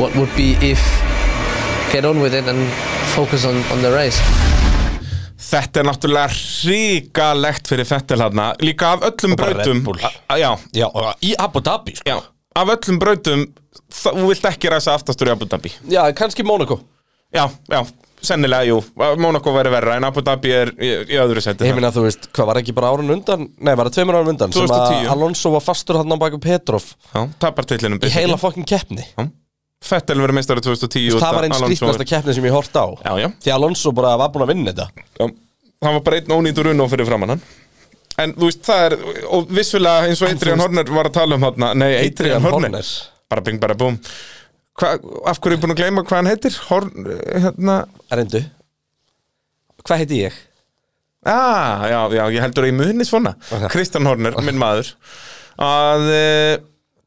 [0.00, 0.80] what would be if
[1.92, 2.66] get on with it and
[3.14, 4.18] focus on, on the race.
[5.38, 6.32] Þetta er náttúrulega
[6.66, 9.84] ríkalegt fyrir Fettel hérna Líka af öllum brautum
[10.34, 12.08] Já, Já, og í Abu Dhabi sko.
[12.10, 12.18] já.
[12.58, 13.46] Af öllum brautum
[13.88, 15.70] Þú vilt ekki ræsa aftastur í Abu Dhabi.
[15.88, 16.80] Já, kannski Monaco
[17.34, 17.82] Já, já,
[18.24, 18.78] sennilega, jú.
[19.20, 22.30] Monaco væri verra en Abu Dhabi er í, í öðru seti Ég meina þú veist,
[22.34, 23.46] hvað var ekki bara árun undan?
[23.60, 24.72] Nei, var það tveimur árun undan 2010.
[24.74, 28.66] Sem að Alonso var fastur hann á baku Petrov Já, tapar tillinum Í heila fokkin
[28.66, 29.04] keppni
[29.84, 32.86] Fettel verið meistari 2010 Það var einn skrýtnasta keppni sem ég hort á.
[33.04, 33.28] Já, já.
[33.44, 35.04] Því Alonso bara var búin að vinna þetta.
[35.20, 35.28] Já,
[35.84, 37.44] það var bara einn ónýtur unn fyrir framann hann.
[38.18, 38.96] En þú veist, það er,
[39.30, 42.66] og vissulega eins og Adrian Horner var að tala um hann Nei, Adrian, Horner.
[42.66, 42.90] Horner.
[43.30, 44.00] Bara bing, bara búm.
[44.78, 44.96] Hva,
[45.30, 46.58] Af hverju er ég búin að gleyma hvað hann heitir?
[46.66, 46.90] Horn,
[47.28, 47.78] hérna
[48.10, 48.42] Reyndu.
[49.86, 50.40] Hvað heiti ég?
[51.28, 53.36] Ah, já, já, ég heldur að ég muni svona.
[53.70, 54.90] Kristján Horner, minn maður.
[55.62, 56.10] Að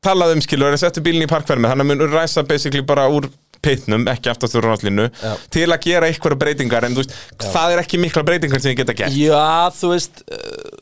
[0.02, 3.28] talaði um skilur að setja bílinn í parkvermi þannig að mun ræsa basically bara úr
[3.62, 5.34] pitnum, ekki aftastur á náttúrinu Já.
[5.54, 7.12] til að gera einhverja breytingar en þú veist,
[7.54, 10.80] það er ekki mikla breytingar sem ég geta gert Já, þú veist uh,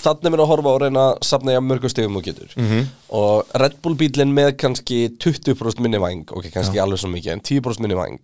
[0.00, 2.86] Þannig minn að horfa og reyna safna ég að mörgum stegum og getur Mhm.
[3.18, 7.40] Og Red Bull bílinn með kannski 20% minni væng Ok, kannski alveg svo mikið, en
[7.44, 8.16] 10% minni væng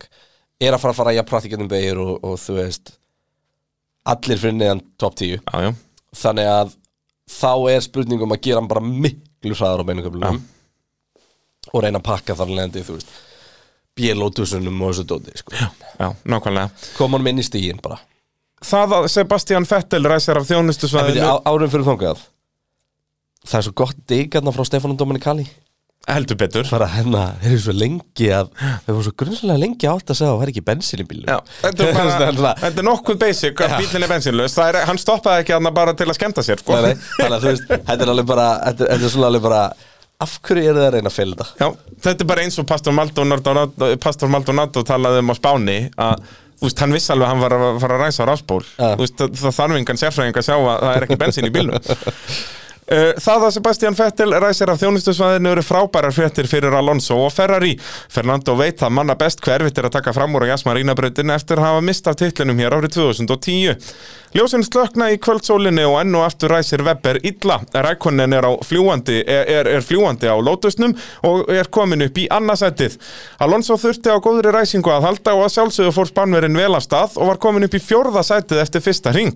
[0.64, 2.95] Er að fara að fara í að praktikandum beigir og, og þú veist
[4.09, 5.74] Allir fyrir neðan top 10 já, já.
[6.16, 6.72] Þannig að
[7.37, 10.43] þá er spurningum að gera hann bara miklu hraðar á beinuköflunum
[11.74, 13.14] Og reyna að pakka þar leðandi, þú veist
[13.97, 15.55] Bélótusunum og þessu dóti sko.
[15.57, 16.68] Já, nákvæmlega.
[16.99, 17.97] Koma hann inn í stígin bara.
[18.61, 22.20] Það að Sebastian Vettel ræsir af þjónustusvæðinu árum fyrir þangað.
[23.47, 25.47] Það er svo gott digarna frá Stefán Dominikali
[26.07, 30.13] heldur betur Bara hérna, þeir eru svo lengi að Þeir voru svo grunnslega lengi átt
[30.13, 31.99] að segja að það er ekki bensin í bílum Já, þetta er,
[32.41, 33.77] bara, þetta er nokkuð basic að Já.
[33.83, 36.79] bílinn er bensinlaus Það er, hann stoppaði ekki hann bara til að skemmta sér sko.
[36.79, 39.61] Nei, nei, Þannig að þú veist, þetta er alveg bara Þetta er, svona alveg bara
[40.27, 41.47] Af hverju eru það að reyna að þetta?
[41.61, 41.67] Já,
[42.07, 46.23] þetta er bara eins og Pastor Maldonado, Pastor Maldonado talaði um á Spáni að
[46.57, 49.03] þú veist, hann vissi alveg að hann var að fara að ræsa á rásból Þú
[49.03, 51.77] veist, það, það þarf engan sérfræðing að sjá að það er ekki bensin í bílnum
[51.77, 57.72] Uh, Það að Sebastian Vettel ræsir af þjónustusvæðinu eru frábærar fréttir fyrir Alonso og Ferrari.
[58.12, 61.66] Fernando veit að manna best hverfitt er að taka fram úr á Jasmarínabrautin eftir að
[61.66, 63.82] hafa mistað titlinum hér árið 2010.
[64.39, 67.59] Ljósin slökna í kvöldsólinni og enn og aftur ræsir Webber illa.
[67.74, 70.95] Rækonin er, er, er, er fljúandi á lótusnum
[71.26, 73.01] og er komin upp í annarsætið.
[73.43, 77.18] Alonso þurfti á góðri ræsingu að halda og að sjálfsögðu fór spannverinn vel af stað
[77.18, 79.34] og var komin upp í fjórða sætið eftir fyrsta ring.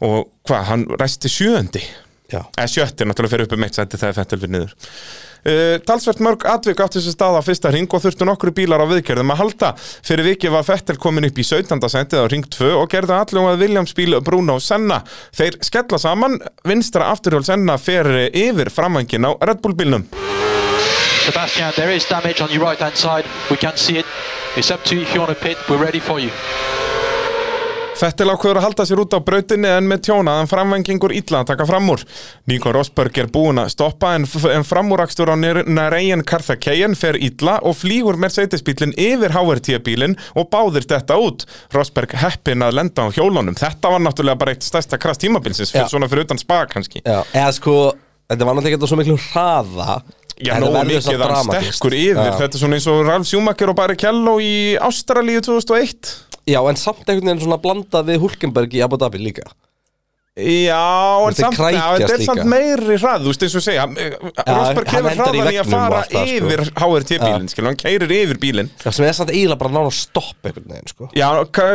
[0.00, 1.84] Og hvað, hann ræsti sjöundi?
[2.30, 2.44] Já.
[2.56, 6.46] eða sjötti náttúrulega fyrir upp um eitt sæti þegar Fettel fyrir niður uh, talsvert mörg
[6.50, 9.72] atvik átti þessu stað á fyrsta ring og þurftu nokkru bílar á viðgerðum að halda
[9.80, 11.82] fyrir vikið var Fettel komin upp í 17.
[11.94, 15.02] sætið á ring 2 og gerðu allir að Williams bíl Bruno Senna
[15.36, 20.06] þeir skella saman vinstra afturhjól Senna fer yfir framvangin á Red Bull bílnum
[21.20, 23.24] Sebastian, there is damage on your right hand side.
[23.50, 24.06] We can see it.
[24.56, 25.58] It's up to you if you want to pit.
[25.68, 26.30] We're ready for you.
[28.00, 31.66] Fettel ákveður að halda sér út á brautinni en með tjónaðan framvengingur illa að taka
[31.68, 32.04] fram úr.
[32.48, 37.76] Nico Rosberg er búinn að stoppa en, en framúrakstur á Nareyen Karthikeyen fer illa og
[37.76, 41.44] flýgur Mercedes-bílinn yfir HRT-bílinn og báðir þetta út.
[41.76, 43.58] Rosberg heppin að lenda á hjólunum.
[43.60, 47.04] Þetta var náttúrulega bara eitt stærsta krass tímabilsins, svona fyrir utan spa kannski.
[47.04, 47.76] Já, eða sko,
[48.32, 50.00] þetta var náttúrulega ekki á svo miklu hraða
[50.40, 52.20] Já, nógu mikið samt hann stekkur yfir.
[52.20, 52.36] Já.
[52.40, 56.14] Þetta er svona eins og Ralf Schumacher og Barrichello í Ástralíu 2001
[56.48, 59.44] Já, en samt einhvern veginn svona blandað við Hulkenberg í Abu Dhabi líka
[60.40, 65.08] Já, en samt, já, er samt meiri hrað, þú veist eins og segja Rosberg hann
[65.08, 66.22] hefur endar í hraðan í að og fara það, sko.
[66.34, 68.70] yfir HRT-bílinn, skilur, hann keirir yfir bílinn.
[68.80, 71.10] Já, sem er samt eiginlega bara nána stopp einhvern veginn, sko.
[71.16, 71.28] Já,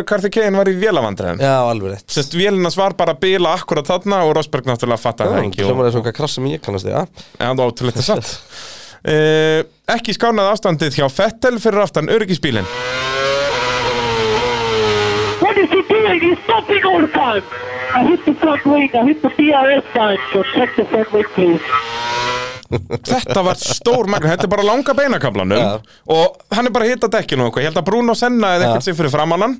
[0.10, 1.44] Karthi Kein var í vélavandræðum.
[1.46, 2.08] Já, alveg rétt.
[2.16, 5.86] Sest, vélinas var bara að bila akkurat þarna og Rosberg náttúrulega fatta það ekki Hljómar
[5.86, 8.34] og, er svona krass sem ég kannast því, já Já, það var ótrúlegt að satt.
[9.06, 9.62] Uh,
[9.96, 12.66] Ekki skánað ástandið hjá Fettel fyrir aftan öryggisbílinn.
[15.44, 16.20] What is he doing?
[16.22, 17.44] He's stopping all the time.
[17.96, 18.90] I hit the front wing.
[18.94, 20.18] I hit the DRS sign.
[20.34, 21.64] So check the front wing, please.
[22.66, 25.68] Þetta var stór magna, þetta er bara langa beinakablanum Já.
[26.16, 28.66] og hann er bara að hita dekkinu og eitthvað, ég held að Bruno Senna eða
[28.66, 29.54] eitthvað sig fyrir framann hann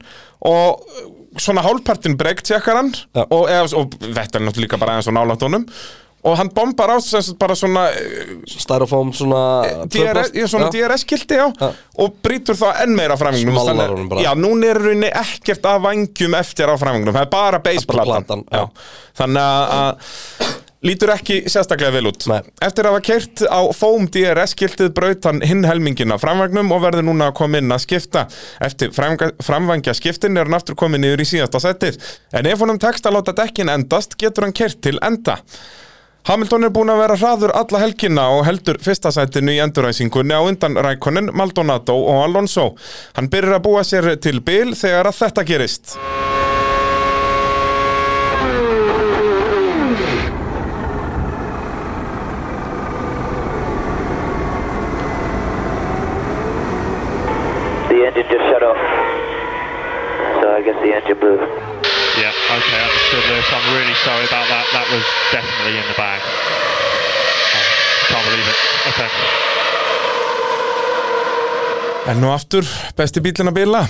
[0.50, 1.04] og uh,
[1.38, 2.90] svona hálfpartin breykt tjekkar hann
[3.28, 5.68] og, eða, og Vettel er náttúrulega líka bara aðeins og nálægt honum
[6.26, 9.42] og hann bombar á sem sagt bara svona uh, Styrofoam svona
[9.86, 11.48] DRS, já, svona DRS-skilti, já,
[12.02, 14.24] og brýtur þá enn meira bara.
[14.26, 18.46] Já, núna er rauninni ekkert af vangjum eftir á framvingnum, það er bara baseplatan platan,
[18.52, 18.66] já.
[19.22, 20.54] Þannig að- að
[20.86, 22.26] lítur ekki sérstaklega vel út.
[22.30, 22.42] Nei.
[22.62, 27.08] Eftir að hafa keirt á foam DRS-skiltið braut hann hinn helmingin af framvagnum og verður
[27.08, 28.26] núna að koma inn að skipta.
[28.62, 31.98] Eftir framvangja skiptin er hann aftur komin niður í síðasta setið
[32.38, 35.40] En ef honum tekst að láta dekkin endast getur hann keirt til enda
[36.26, 40.42] Hamilton er búinn að vera hraður alla helgina og heldur fyrsta sætinu í enduræsingunni á
[40.42, 42.72] undan Rækonin, Maldonado og Alonso.
[43.14, 46.00] Hann byrjar að búa sér til bil þegar að þetta gerist.
[62.46, 63.48] Okay, understood, Lewis.
[63.52, 64.66] I'm really sorry about that.
[64.74, 66.22] That was definitely in the bag.
[66.22, 67.68] Oh,
[68.10, 68.60] can't believe it.
[68.94, 69.10] Okay.
[72.12, 72.68] En nú aftur,
[72.98, 73.82] besti bílinn að bila.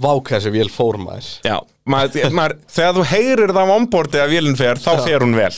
[0.00, 1.56] Vák þessi vél fór maður Já,
[1.90, 5.02] maður, maður, þegar þú heyrir það á ombordi að vélinn fer, þá Já.
[5.08, 5.50] fer hún vel.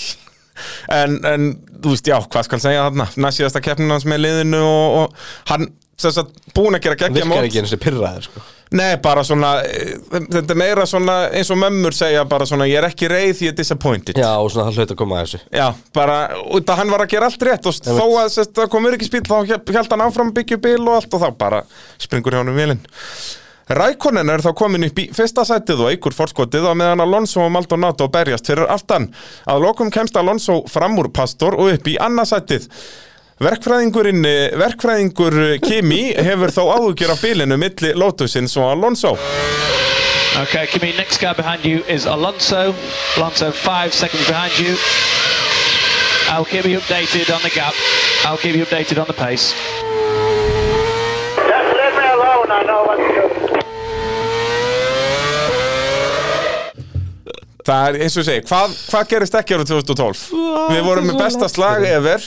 [0.92, 1.44] En, en
[1.84, 3.06] þú veist, já, hvað skal segja þarna?
[3.26, 5.68] Næsíðasta keppnin hans með liðinu og, og hann,
[6.10, 8.44] að búin að gera geggja virkar ekki eins og pyrraður, sko.
[8.72, 12.80] Nei, bara svona, eh, þetta er meira svona eins og mömmur segja bara svona ég
[12.80, 14.16] er ekki reið, ég er disappointed.
[14.16, 15.40] Já, og svona hann hlaut að koma að þessu.
[15.52, 16.16] Já, bara,
[16.56, 19.10] út að hann var að gera allt rétt og Ég þó að það komur ekki
[19.10, 19.36] spil þá
[19.76, 21.62] held hann áfram byggju bíl og allt og þá bara
[21.98, 22.80] springur hjá hann um vilin
[23.72, 27.52] Rækonen er þá komin upp í fyrsta sætið og eigur fórskotið á meðan Alonso og
[27.54, 29.08] Maldonado berjast fyrir aftan.
[29.48, 32.68] Að lokum kemst Alonso fram úr pastor og upp í annað sætið.
[33.42, 35.34] Verkfræðingurinn, eh, verkfræðingur
[35.64, 39.16] Kimi hefur þó áhugjur af bílinu milli Lotusins og Alonso.
[40.42, 42.72] Okay, Kimi, next guy behind you is Alonso.
[43.16, 44.76] Alonso five seconds behind you.
[46.30, 47.74] I'll keep you updated on the gap.
[48.24, 49.54] I'll keep you updated on the pace.
[51.36, 52.48] Just leave me alone.
[52.48, 53.26] I know what to do.
[57.66, 60.22] Það er eins og segi, hvað, hvað gerist ekki árið 2012?
[60.70, 62.22] Við vorum með besta slag ever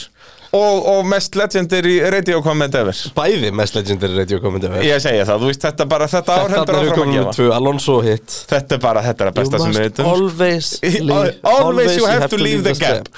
[0.56, 2.96] og, og mest legendary radio comment ever.
[3.16, 6.58] Bæði mest legendary radio comment ever Ég segi það, þú veist, þetta bara, þetta er
[6.62, 7.36] áfram að gefa.
[7.38, 10.12] tvö Alonso hit Þetta er bara, þetta er að besta sem við veitum.
[10.12, 13.08] always leave- Always you have to leave the gap.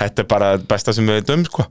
[0.00, 1.66] Þetta er bara besta sem við veitum, sko.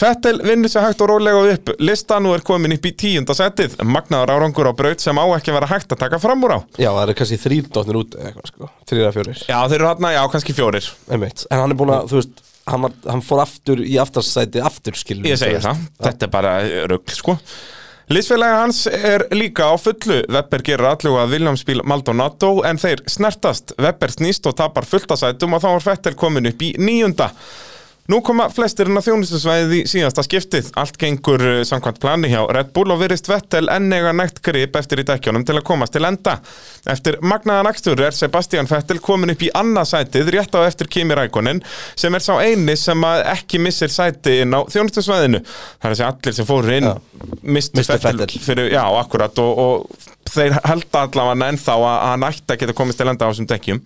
[0.00, 1.72] Fettel vinnur sér hægt og rólega upp.
[1.82, 3.74] Lista nú er komin upp í tíunda setið.
[3.84, 6.58] Magnaður árangur á braut sem á ekki að vera hægt að taka fram úr á.
[6.80, 9.88] Já, það eru kannski þrýr dóttir út eða eitthvað sko Þrýra fjórir Já, þeir eru
[9.90, 10.88] hérna, já, kannski fjórir.
[11.10, 11.44] Einmitt.
[11.50, 14.98] En hann er búin að, þú veist Hann, var, hann fór aftur í aftarsæti aftur
[14.98, 16.56] skilur Ég segi það, þetta er bara
[16.90, 17.38] rugg sko.
[18.10, 20.16] Lýsfélagi hans er líka á fullu.
[20.34, 23.70] Webber gerir alluga að Williams bíl Maldonado en þeir snertast.
[23.78, 27.30] Webber snýst og tapar fulltasætum og þá var Fettel komin upp í níunda
[28.10, 30.70] Nú koma flestirinn að þjónustusvæðið í síðasta skiptið.
[30.80, 34.74] Allt gengur eh, samkvæmt plani hjá Red Bull og virðist Vettel enn eiga nægt grip
[34.80, 36.38] eftir í dekkjónum til að komast til enda.
[36.90, 41.14] Eftir magnaðan akstur er Sebastian Vettel komin upp í annað sætið rétt á eftir Kimi
[41.14, 41.62] Rækonin
[41.94, 45.44] sem er sá eini sem ekki missir sæti inn á þjónustusvæðinu.
[45.78, 46.90] Það er segja allir sem fóru inn
[47.42, 52.28] mistu Misstu Vettel, fyrir, já, akkurat og, og þeir halda allavega ennþá að að hann
[52.32, 53.82] ætti að geta komist til enda á þessum dekkjum.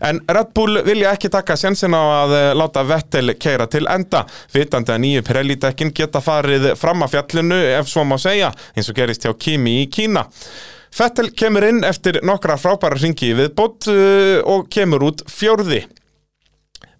[0.00, 4.24] En Red Bull vilja ekki taka sjensin á að eh, láta Vettel keira til enda,
[4.54, 8.96] vitandi að nýju Pirelli-dekkin geta farið fram að fjallinu ef svo má segja, eins og
[8.96, 10.24] gerist hjá Kimi í Kína.
[10.96, 13.86] Vettel kemur inn eftir nokkra frábæra ringi við bótt
[14.50, 15.84] og kemur út fjórði.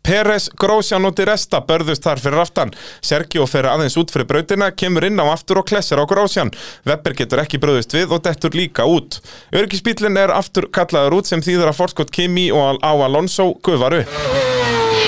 [0.02, 2.72] Peres, Grósjan og Diresta börðust þar fyrir aftan.
[3.04, 6.52] Sergio fer aðeins út fyrir brautina, kemur inn á aftur og klessir á Grósjan.
[6.88, 9.20] Webber getur ekki bröðust við og dettur líka út.
[9.52, 14.16] Örgisbílinn er aftur kallaður út sem þýður að forskot Kimi og á Alonso gufar upp.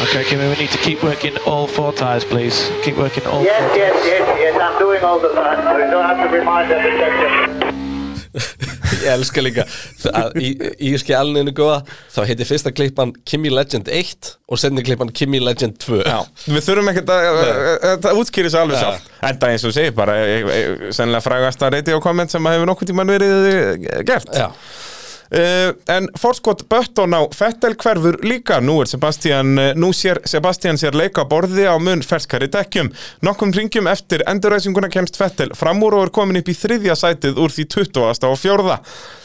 [0.02, 2.70] Okay, Kimi, we need to keep working all four tyres, please.
[2.82, 5.56] Keep working all Yes, four yes, yes, yes, I'm doing all the fun.
[5.78, 8.68] You don't have to remind every second.
[8.92, 9.66] Ég elska líka
[10.12, 10.52] að í,
[10.88, 11.80] í skjálninu góða
[12.12, 16.66] þá heiti fyrsta klippan Kimi Legend 1 og senni klippan Kimi Legend 2 Já, við
[16.66, 17.42] þurfum ekkert að
[17.86, 19.10] þetta útskýri sig alveg sjálf.
[19.32, 20.62] Enda eins og þú segir bara e, e,
[20.94, 24.32] sennilega frægast að reyti á komment sem að hefur nokkuð tímann verið eh, gert.
[24.36, 24.50] Já.
[25.32, 28.58] Uh, en forskot Bötton á Fettel hverfur líka.
[28.60, 32.90] Nú er Sebastian, uh, nú sér Sebastian sér leika borði á mun ferskari dekkjum.
[33.24, 37.40] Nokkum ringjum eftir endurræsinguna kemst Fettel fram úr og er komin upp í þriðja sætið
[37.40, 38.28] úr því 20.
[38.28, 38.76] og fjórða.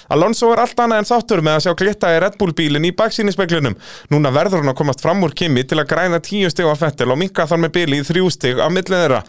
[0.08, 2.94] Alonso er allt annað en sáttur með að sjá glitta í Red Bull bílinn í
[2.96, 3.76] baksýnispeglunum
[4.14, 7.12] núna verður hann að komast fram úr Kimi til að græna 10 stig á Fettel
[7.12, 9.22] og minka þar með bíli í þrjú stig á millið þeirra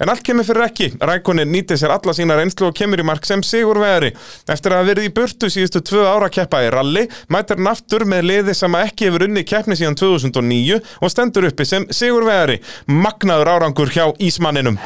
[0.00, 3.26] en allt kemur fyrir ekki, Rækonin nýtti sér alla sína reynslu og kemur í mark
[3.28, 4.12] sem sigurvegari.
[4.50, 8.06] Eftir að hafa verið í burtu síðustu tvö ára keppa í rally, mætir hann aftur
[8.08, 12.60] með liði sem ekki hefur unni keppni síðan 2009 og stendur uppi sem sigurvegari.
[12.86, 14.80] Magnaður árangur hjá Ísmanninum.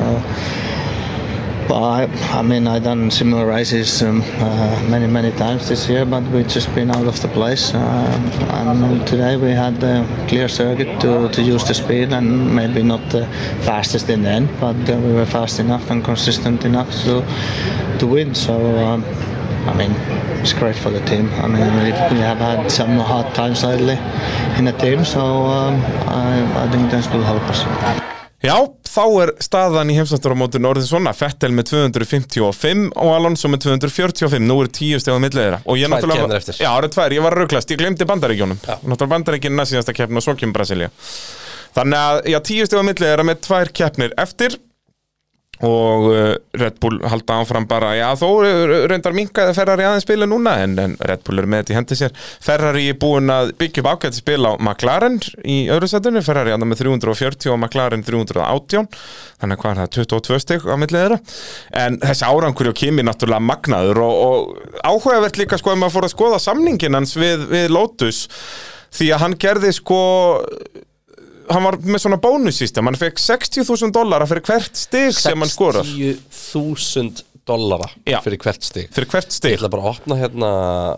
[0.00, 0.79] Uh,
[1.70, 2.30] we never know what's going to happen.
[2.30, 2.30] The safety cars made it much more tricky for us.
[2.30, 6.04] But I, I mean, I've done similar races um, uh, many, many times this year,
[6.04, 7.74] but we've just been out of the place.
[7.74, 7.78] Uh,
[8.52, 13.10] and today we had a clear circuit to, to use the speed, and maybe not
[13.10, 13.26] the
[13.62, 17.24] fastest in the end, but uh, we were fast enough and consistent enough to
[17.98, 18.34] to win.
[18.34, 18.54] So.
[18.76, 19.04] Um,
[19.66, 19.90] I mean,
[20.40, 21.28] it's great for the team.
[21.34, 23.98] I mean, we, we have had some hard times lately
[24.58, 25.74] in the team, so um,
[26.08, 28.19] I, I think this will help us.
[28.40, 28.54] Já,
[28.88, 34.56] þá er staðan í heimsvættaramótun orðin svona, Fettel með 255 og Alonso með 245, nú
[34.64, 35.58] er 10 stegað millið þeirra.
[35.66, 36.40] Og ég Tvær náttúrulega.
[36.56, 40.16] Já, það eru tvær, ég var rauklast, ég glemdi bandaríkjónum Náttúrulega bandaríkinn næst síðasta keppn
[40.16, 40.88] og svo kemur Brasilia
[41.76, 44.56] Þannig að, já, 10 stegað millið þeirra með tvær keppnir eftir
[45.66, 48.28] og uh, Red Bull halda áfram bara, já þó
[48.88, 51.98] reyndar minkaði Ferrari aðeins spila núna en, en Red Bull er með þetta í hendi
[52.00, 52.14] sér.
[52.44, 56.72] Ferrari er búin að byggja upp ágætt spil á McLaren í öðru setinu, Ferrari andan
[56.72, 58.88] með 340 og McLaren 318
[59.40, 61.20] þannig að hvað er það, 22 stygg á millið þeirra?
[61.84, 66.08] En þessi árangur hjá Kimi náttúrulega magnaður og, og áhugavert líka sko ef maður fór
[66.08, 68.26] að skoða samningin hans við, við Lotus.
[68.90, 70.00] Því að hann gerði sko
[71.50, 75.88] hann var með svona bónussystem hann fekk 60.000 dollara fyrir hvert stig sem hann skorar.
[75.88, 78.20] 60.000 dollara Já.
[78.22, 78.90] fyrir hvert stig.
[78.94, 79.54] Fyrir hvert stig.
[79.54, 80.50] Ég ætla bara að opna hérna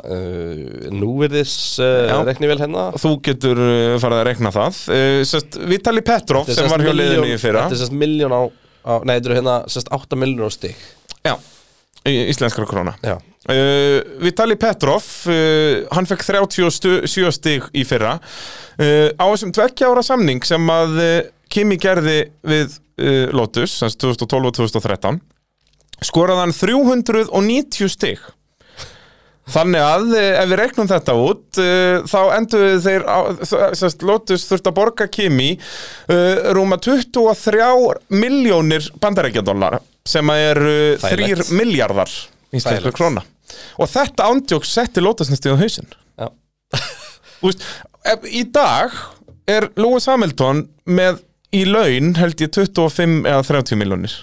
[0.04, 2.16] uh, núverðis uh, Já.
[2.28, 2.88] reknivél hérna.
[3.00, 4.82] Þú getur uh, farið að rekna það.
[4.92, 7.66] Uh, sest, Vitali Petrov sem var hjá liðinu í fyrra.
[7.66, 8.42] Þetta er sérst miljón á,
[8.84, 10.88] á Nei, þetta eru hérna sérst 8 miljónur á stig.
[11.22, 11.36] Já,
[12.04, 12.98] í íslenskra króna.
[13.00, 19.88] Já Uh, Vitali Petrov uh, hann fekk 37 stig í fyrra uh, á þessum tveggja
[19.90, 21.00] ára samning sem að
[21.52, 22.78] Kimi gerði við
[23.34, 25.18] Lotus sagt 2012 og 2013
[26.06, 28.22] skoraði hann 390 stig
[29.52, 31.58] Þannig að eh, ef við reiknum þetta út
[32.06, 33.18] þá endur þeir á,
[33.74, 35.56] sest, Lotus þurft að borga Kimi
[36.54, 37.66] rúma 23
[38.14, 41.52] miljónir bandarækjadólar sem að er uh, 3 Þægilegt.
[41.58, 42.10] miljardar
[42.52, 42.98] íslensku Þægilegt.
[42.98, 43.26] króna
[43.78, 45.56] og þetta ándjóks setti Lotus næstu á.
[47.42, 47.64] Þú veist,
[48.26, 48.94] Í dag
[49.50, 51.20] er Lewis Hamilton með
[51.54, 54.14] í laun held ég 25 eða 30 miljónir.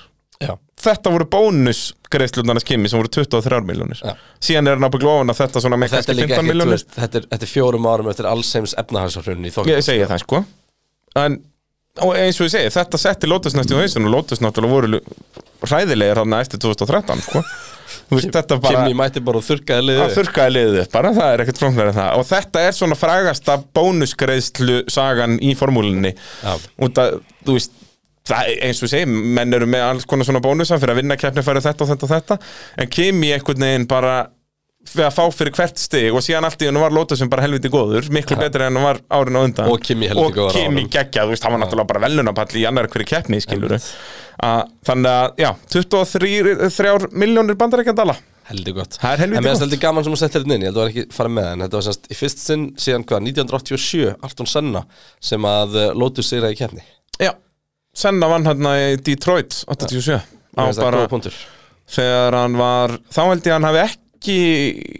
[0.80, 4.00] Þetta voru bónusgreiðslunarnas Kimi sem voru 23 miljónir
[4.40, 6.84] Síðan er hann ábygglu ofan að þetta svona með kannski líka 15 ekki, þú miljónir
[6.96, 10.42] þetta þetta er fjórum árum eftir allseims efnahagsafrunni í Ég segi það sko.
[11.20, 11.36] En
[12.00, 15.02] og eins og ég segi, þetta setti Lotus næstu á hausin og Lotus náttúrulega voru
[15.68, 17.44] hræðilegir hann eftir 2013 sko.
[18.10, 21.44] Veist, þetta bara Kimi mætti bara og þurrkaði liðið að þurrkaði liðið bara, það er
[21.46, 22.10] ekkert en það.
[22.16, 26.16] Og þetta er svona frægasta bónusgreiðslu sagan í formúlinni
[26.86, 27.78] út að, þú veist
[28.30, 31.46] það, eins og segi, menn eru með alls konar svona bónusa fyrir að vinna keppni
[31.46, 32.38] færi þetta og þetta og þetta.
[32.82, 34.20] En Kimi einhvern veginn bara
[34.90, 37.44] fyrir að fá fyrir hvert stig og síðan allt í hennu var Lotus sem bara
[37.44, 39.72] helviti góður miklu betri en hann var árin á undan.
[39.72, 42.66] Og Kimi helviti góður og Kimi geggjað, þú veist, hann var náttúrulega bara velunapall í
[42.70, 43.42] annar hverju keppni,
[44.40, 48.16] skilur þannig að, já, 23 miljónir bandarækjandala
[48.50, 48.96] Heldur gott.
[48.98, 49.66] Það er helviti En mér finnst gott.
[49.68, 51.50] heldur gaman sem að setja þetta inn Ég held að það var ekki fara með
[51.52, 54.82] En þetta var semst í fyrst sinn síðan hvað 1987 Arton Senna
[55.30, 56.82] Sem að uh, Lotus sigraði í keppni.
[57.22, 57.32] Já,
[57.94, 61.32] Senna vann hérna í Detroit 87 á Mér finnst það bara
[61.90, 64.38] þegar hann var þá held ég að hann hafi ekki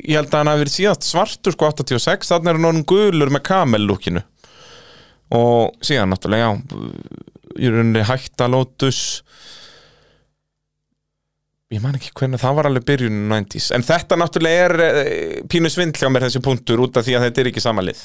[0.10, 3.34] ég held að hann hafi verið síðast svartur sko 86 þannig er hann orðin gulur
[3.34, 4.24] með kamellúkinu
[5.38, 6.54] og síðan náttúrulega já
[7.60, 9.02] í rauninni hætta Lotus
[11.70, 15.70] ég man ekki hvernig það var alveg byrjun 90s en þetta náttúrulega er eh, pínu
[15.70, 18.02] svindl hjá mér þessi punktur út af því að þetta er ekki samalið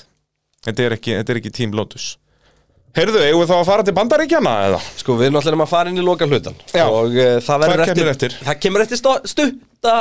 [0.66, 2.12] þetta er ekki, þetta er ekki tím Lotus
[2.94, 4.76] Heyrðu, eigum við þá að fara til bandaríkjana eða?
[5.00, 6.84] Sko við erum náttúrulega að fara inn í loka hlutan Já.
[6.84, 8.36] Og uh, það Hvað kemur eftir?
[8.38, 9.00] Það kemur eftir
[9.32, 9.94] stutta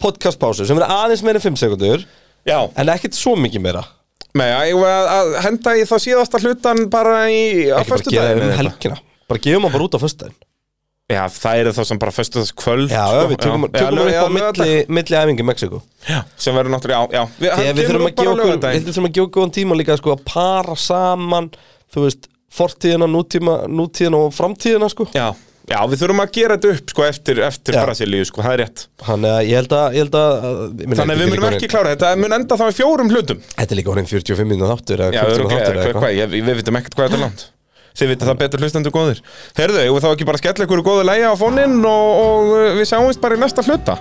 [0.00, 2.06] podcastpásu Sem verður aðeins meira en 5 sekundur
[2.48, 2.58] Já.
[2.72, 3.84] En ekkert svo mikið meira
[4.36, 9.00] Nei, að, henda í þá síðasta hlutan bara í á Ekki bara gera um helgina.
[9.28, 10.36] Bara gefum hann bara út á föstudaginn.
[11.08, 13.20] Já, það eru þá sem bara föstu þess kvöld Já, sko.
[13.30, 17.22] við tökum, hann upp á milli, milli æfingi í Mexiko Já, sem verður náttúrulega, já,
[17.40, 21.48] Við, þurfum að gefa góðan tíma líka sko, að para saman
[21.88, 25.08] Þú veist, fortíðina, nútíðina og framtíðina sko.
[25.14, 25.30] Já,
[25.68, 28.86] já, við þurfum að gera þetta upp sko, eftir, eftir Brasilíu, sko, það er rétt.
[29.04, 30.48] Þannig að ég held að, ég held að
[30.88, 33.44] Þannig að við munum ekki klára þetta, mun enda þá í fjórum hlutum.
[33.54, 37.24] Þetta er líka orðin 45 minna þáttur eða Já, við vitum ekkert hvað þetta er
[37.26, 37.48] langt.
[37.98, 39.22] Þið vitið það betur hlustendur góðir.
[39.58, 43.22] Herðu, þá ekki bara skella ykkur góðu lægja á fóninn og, og uh, við sjáumst
[43.24, 43.98] bara í næsta hluta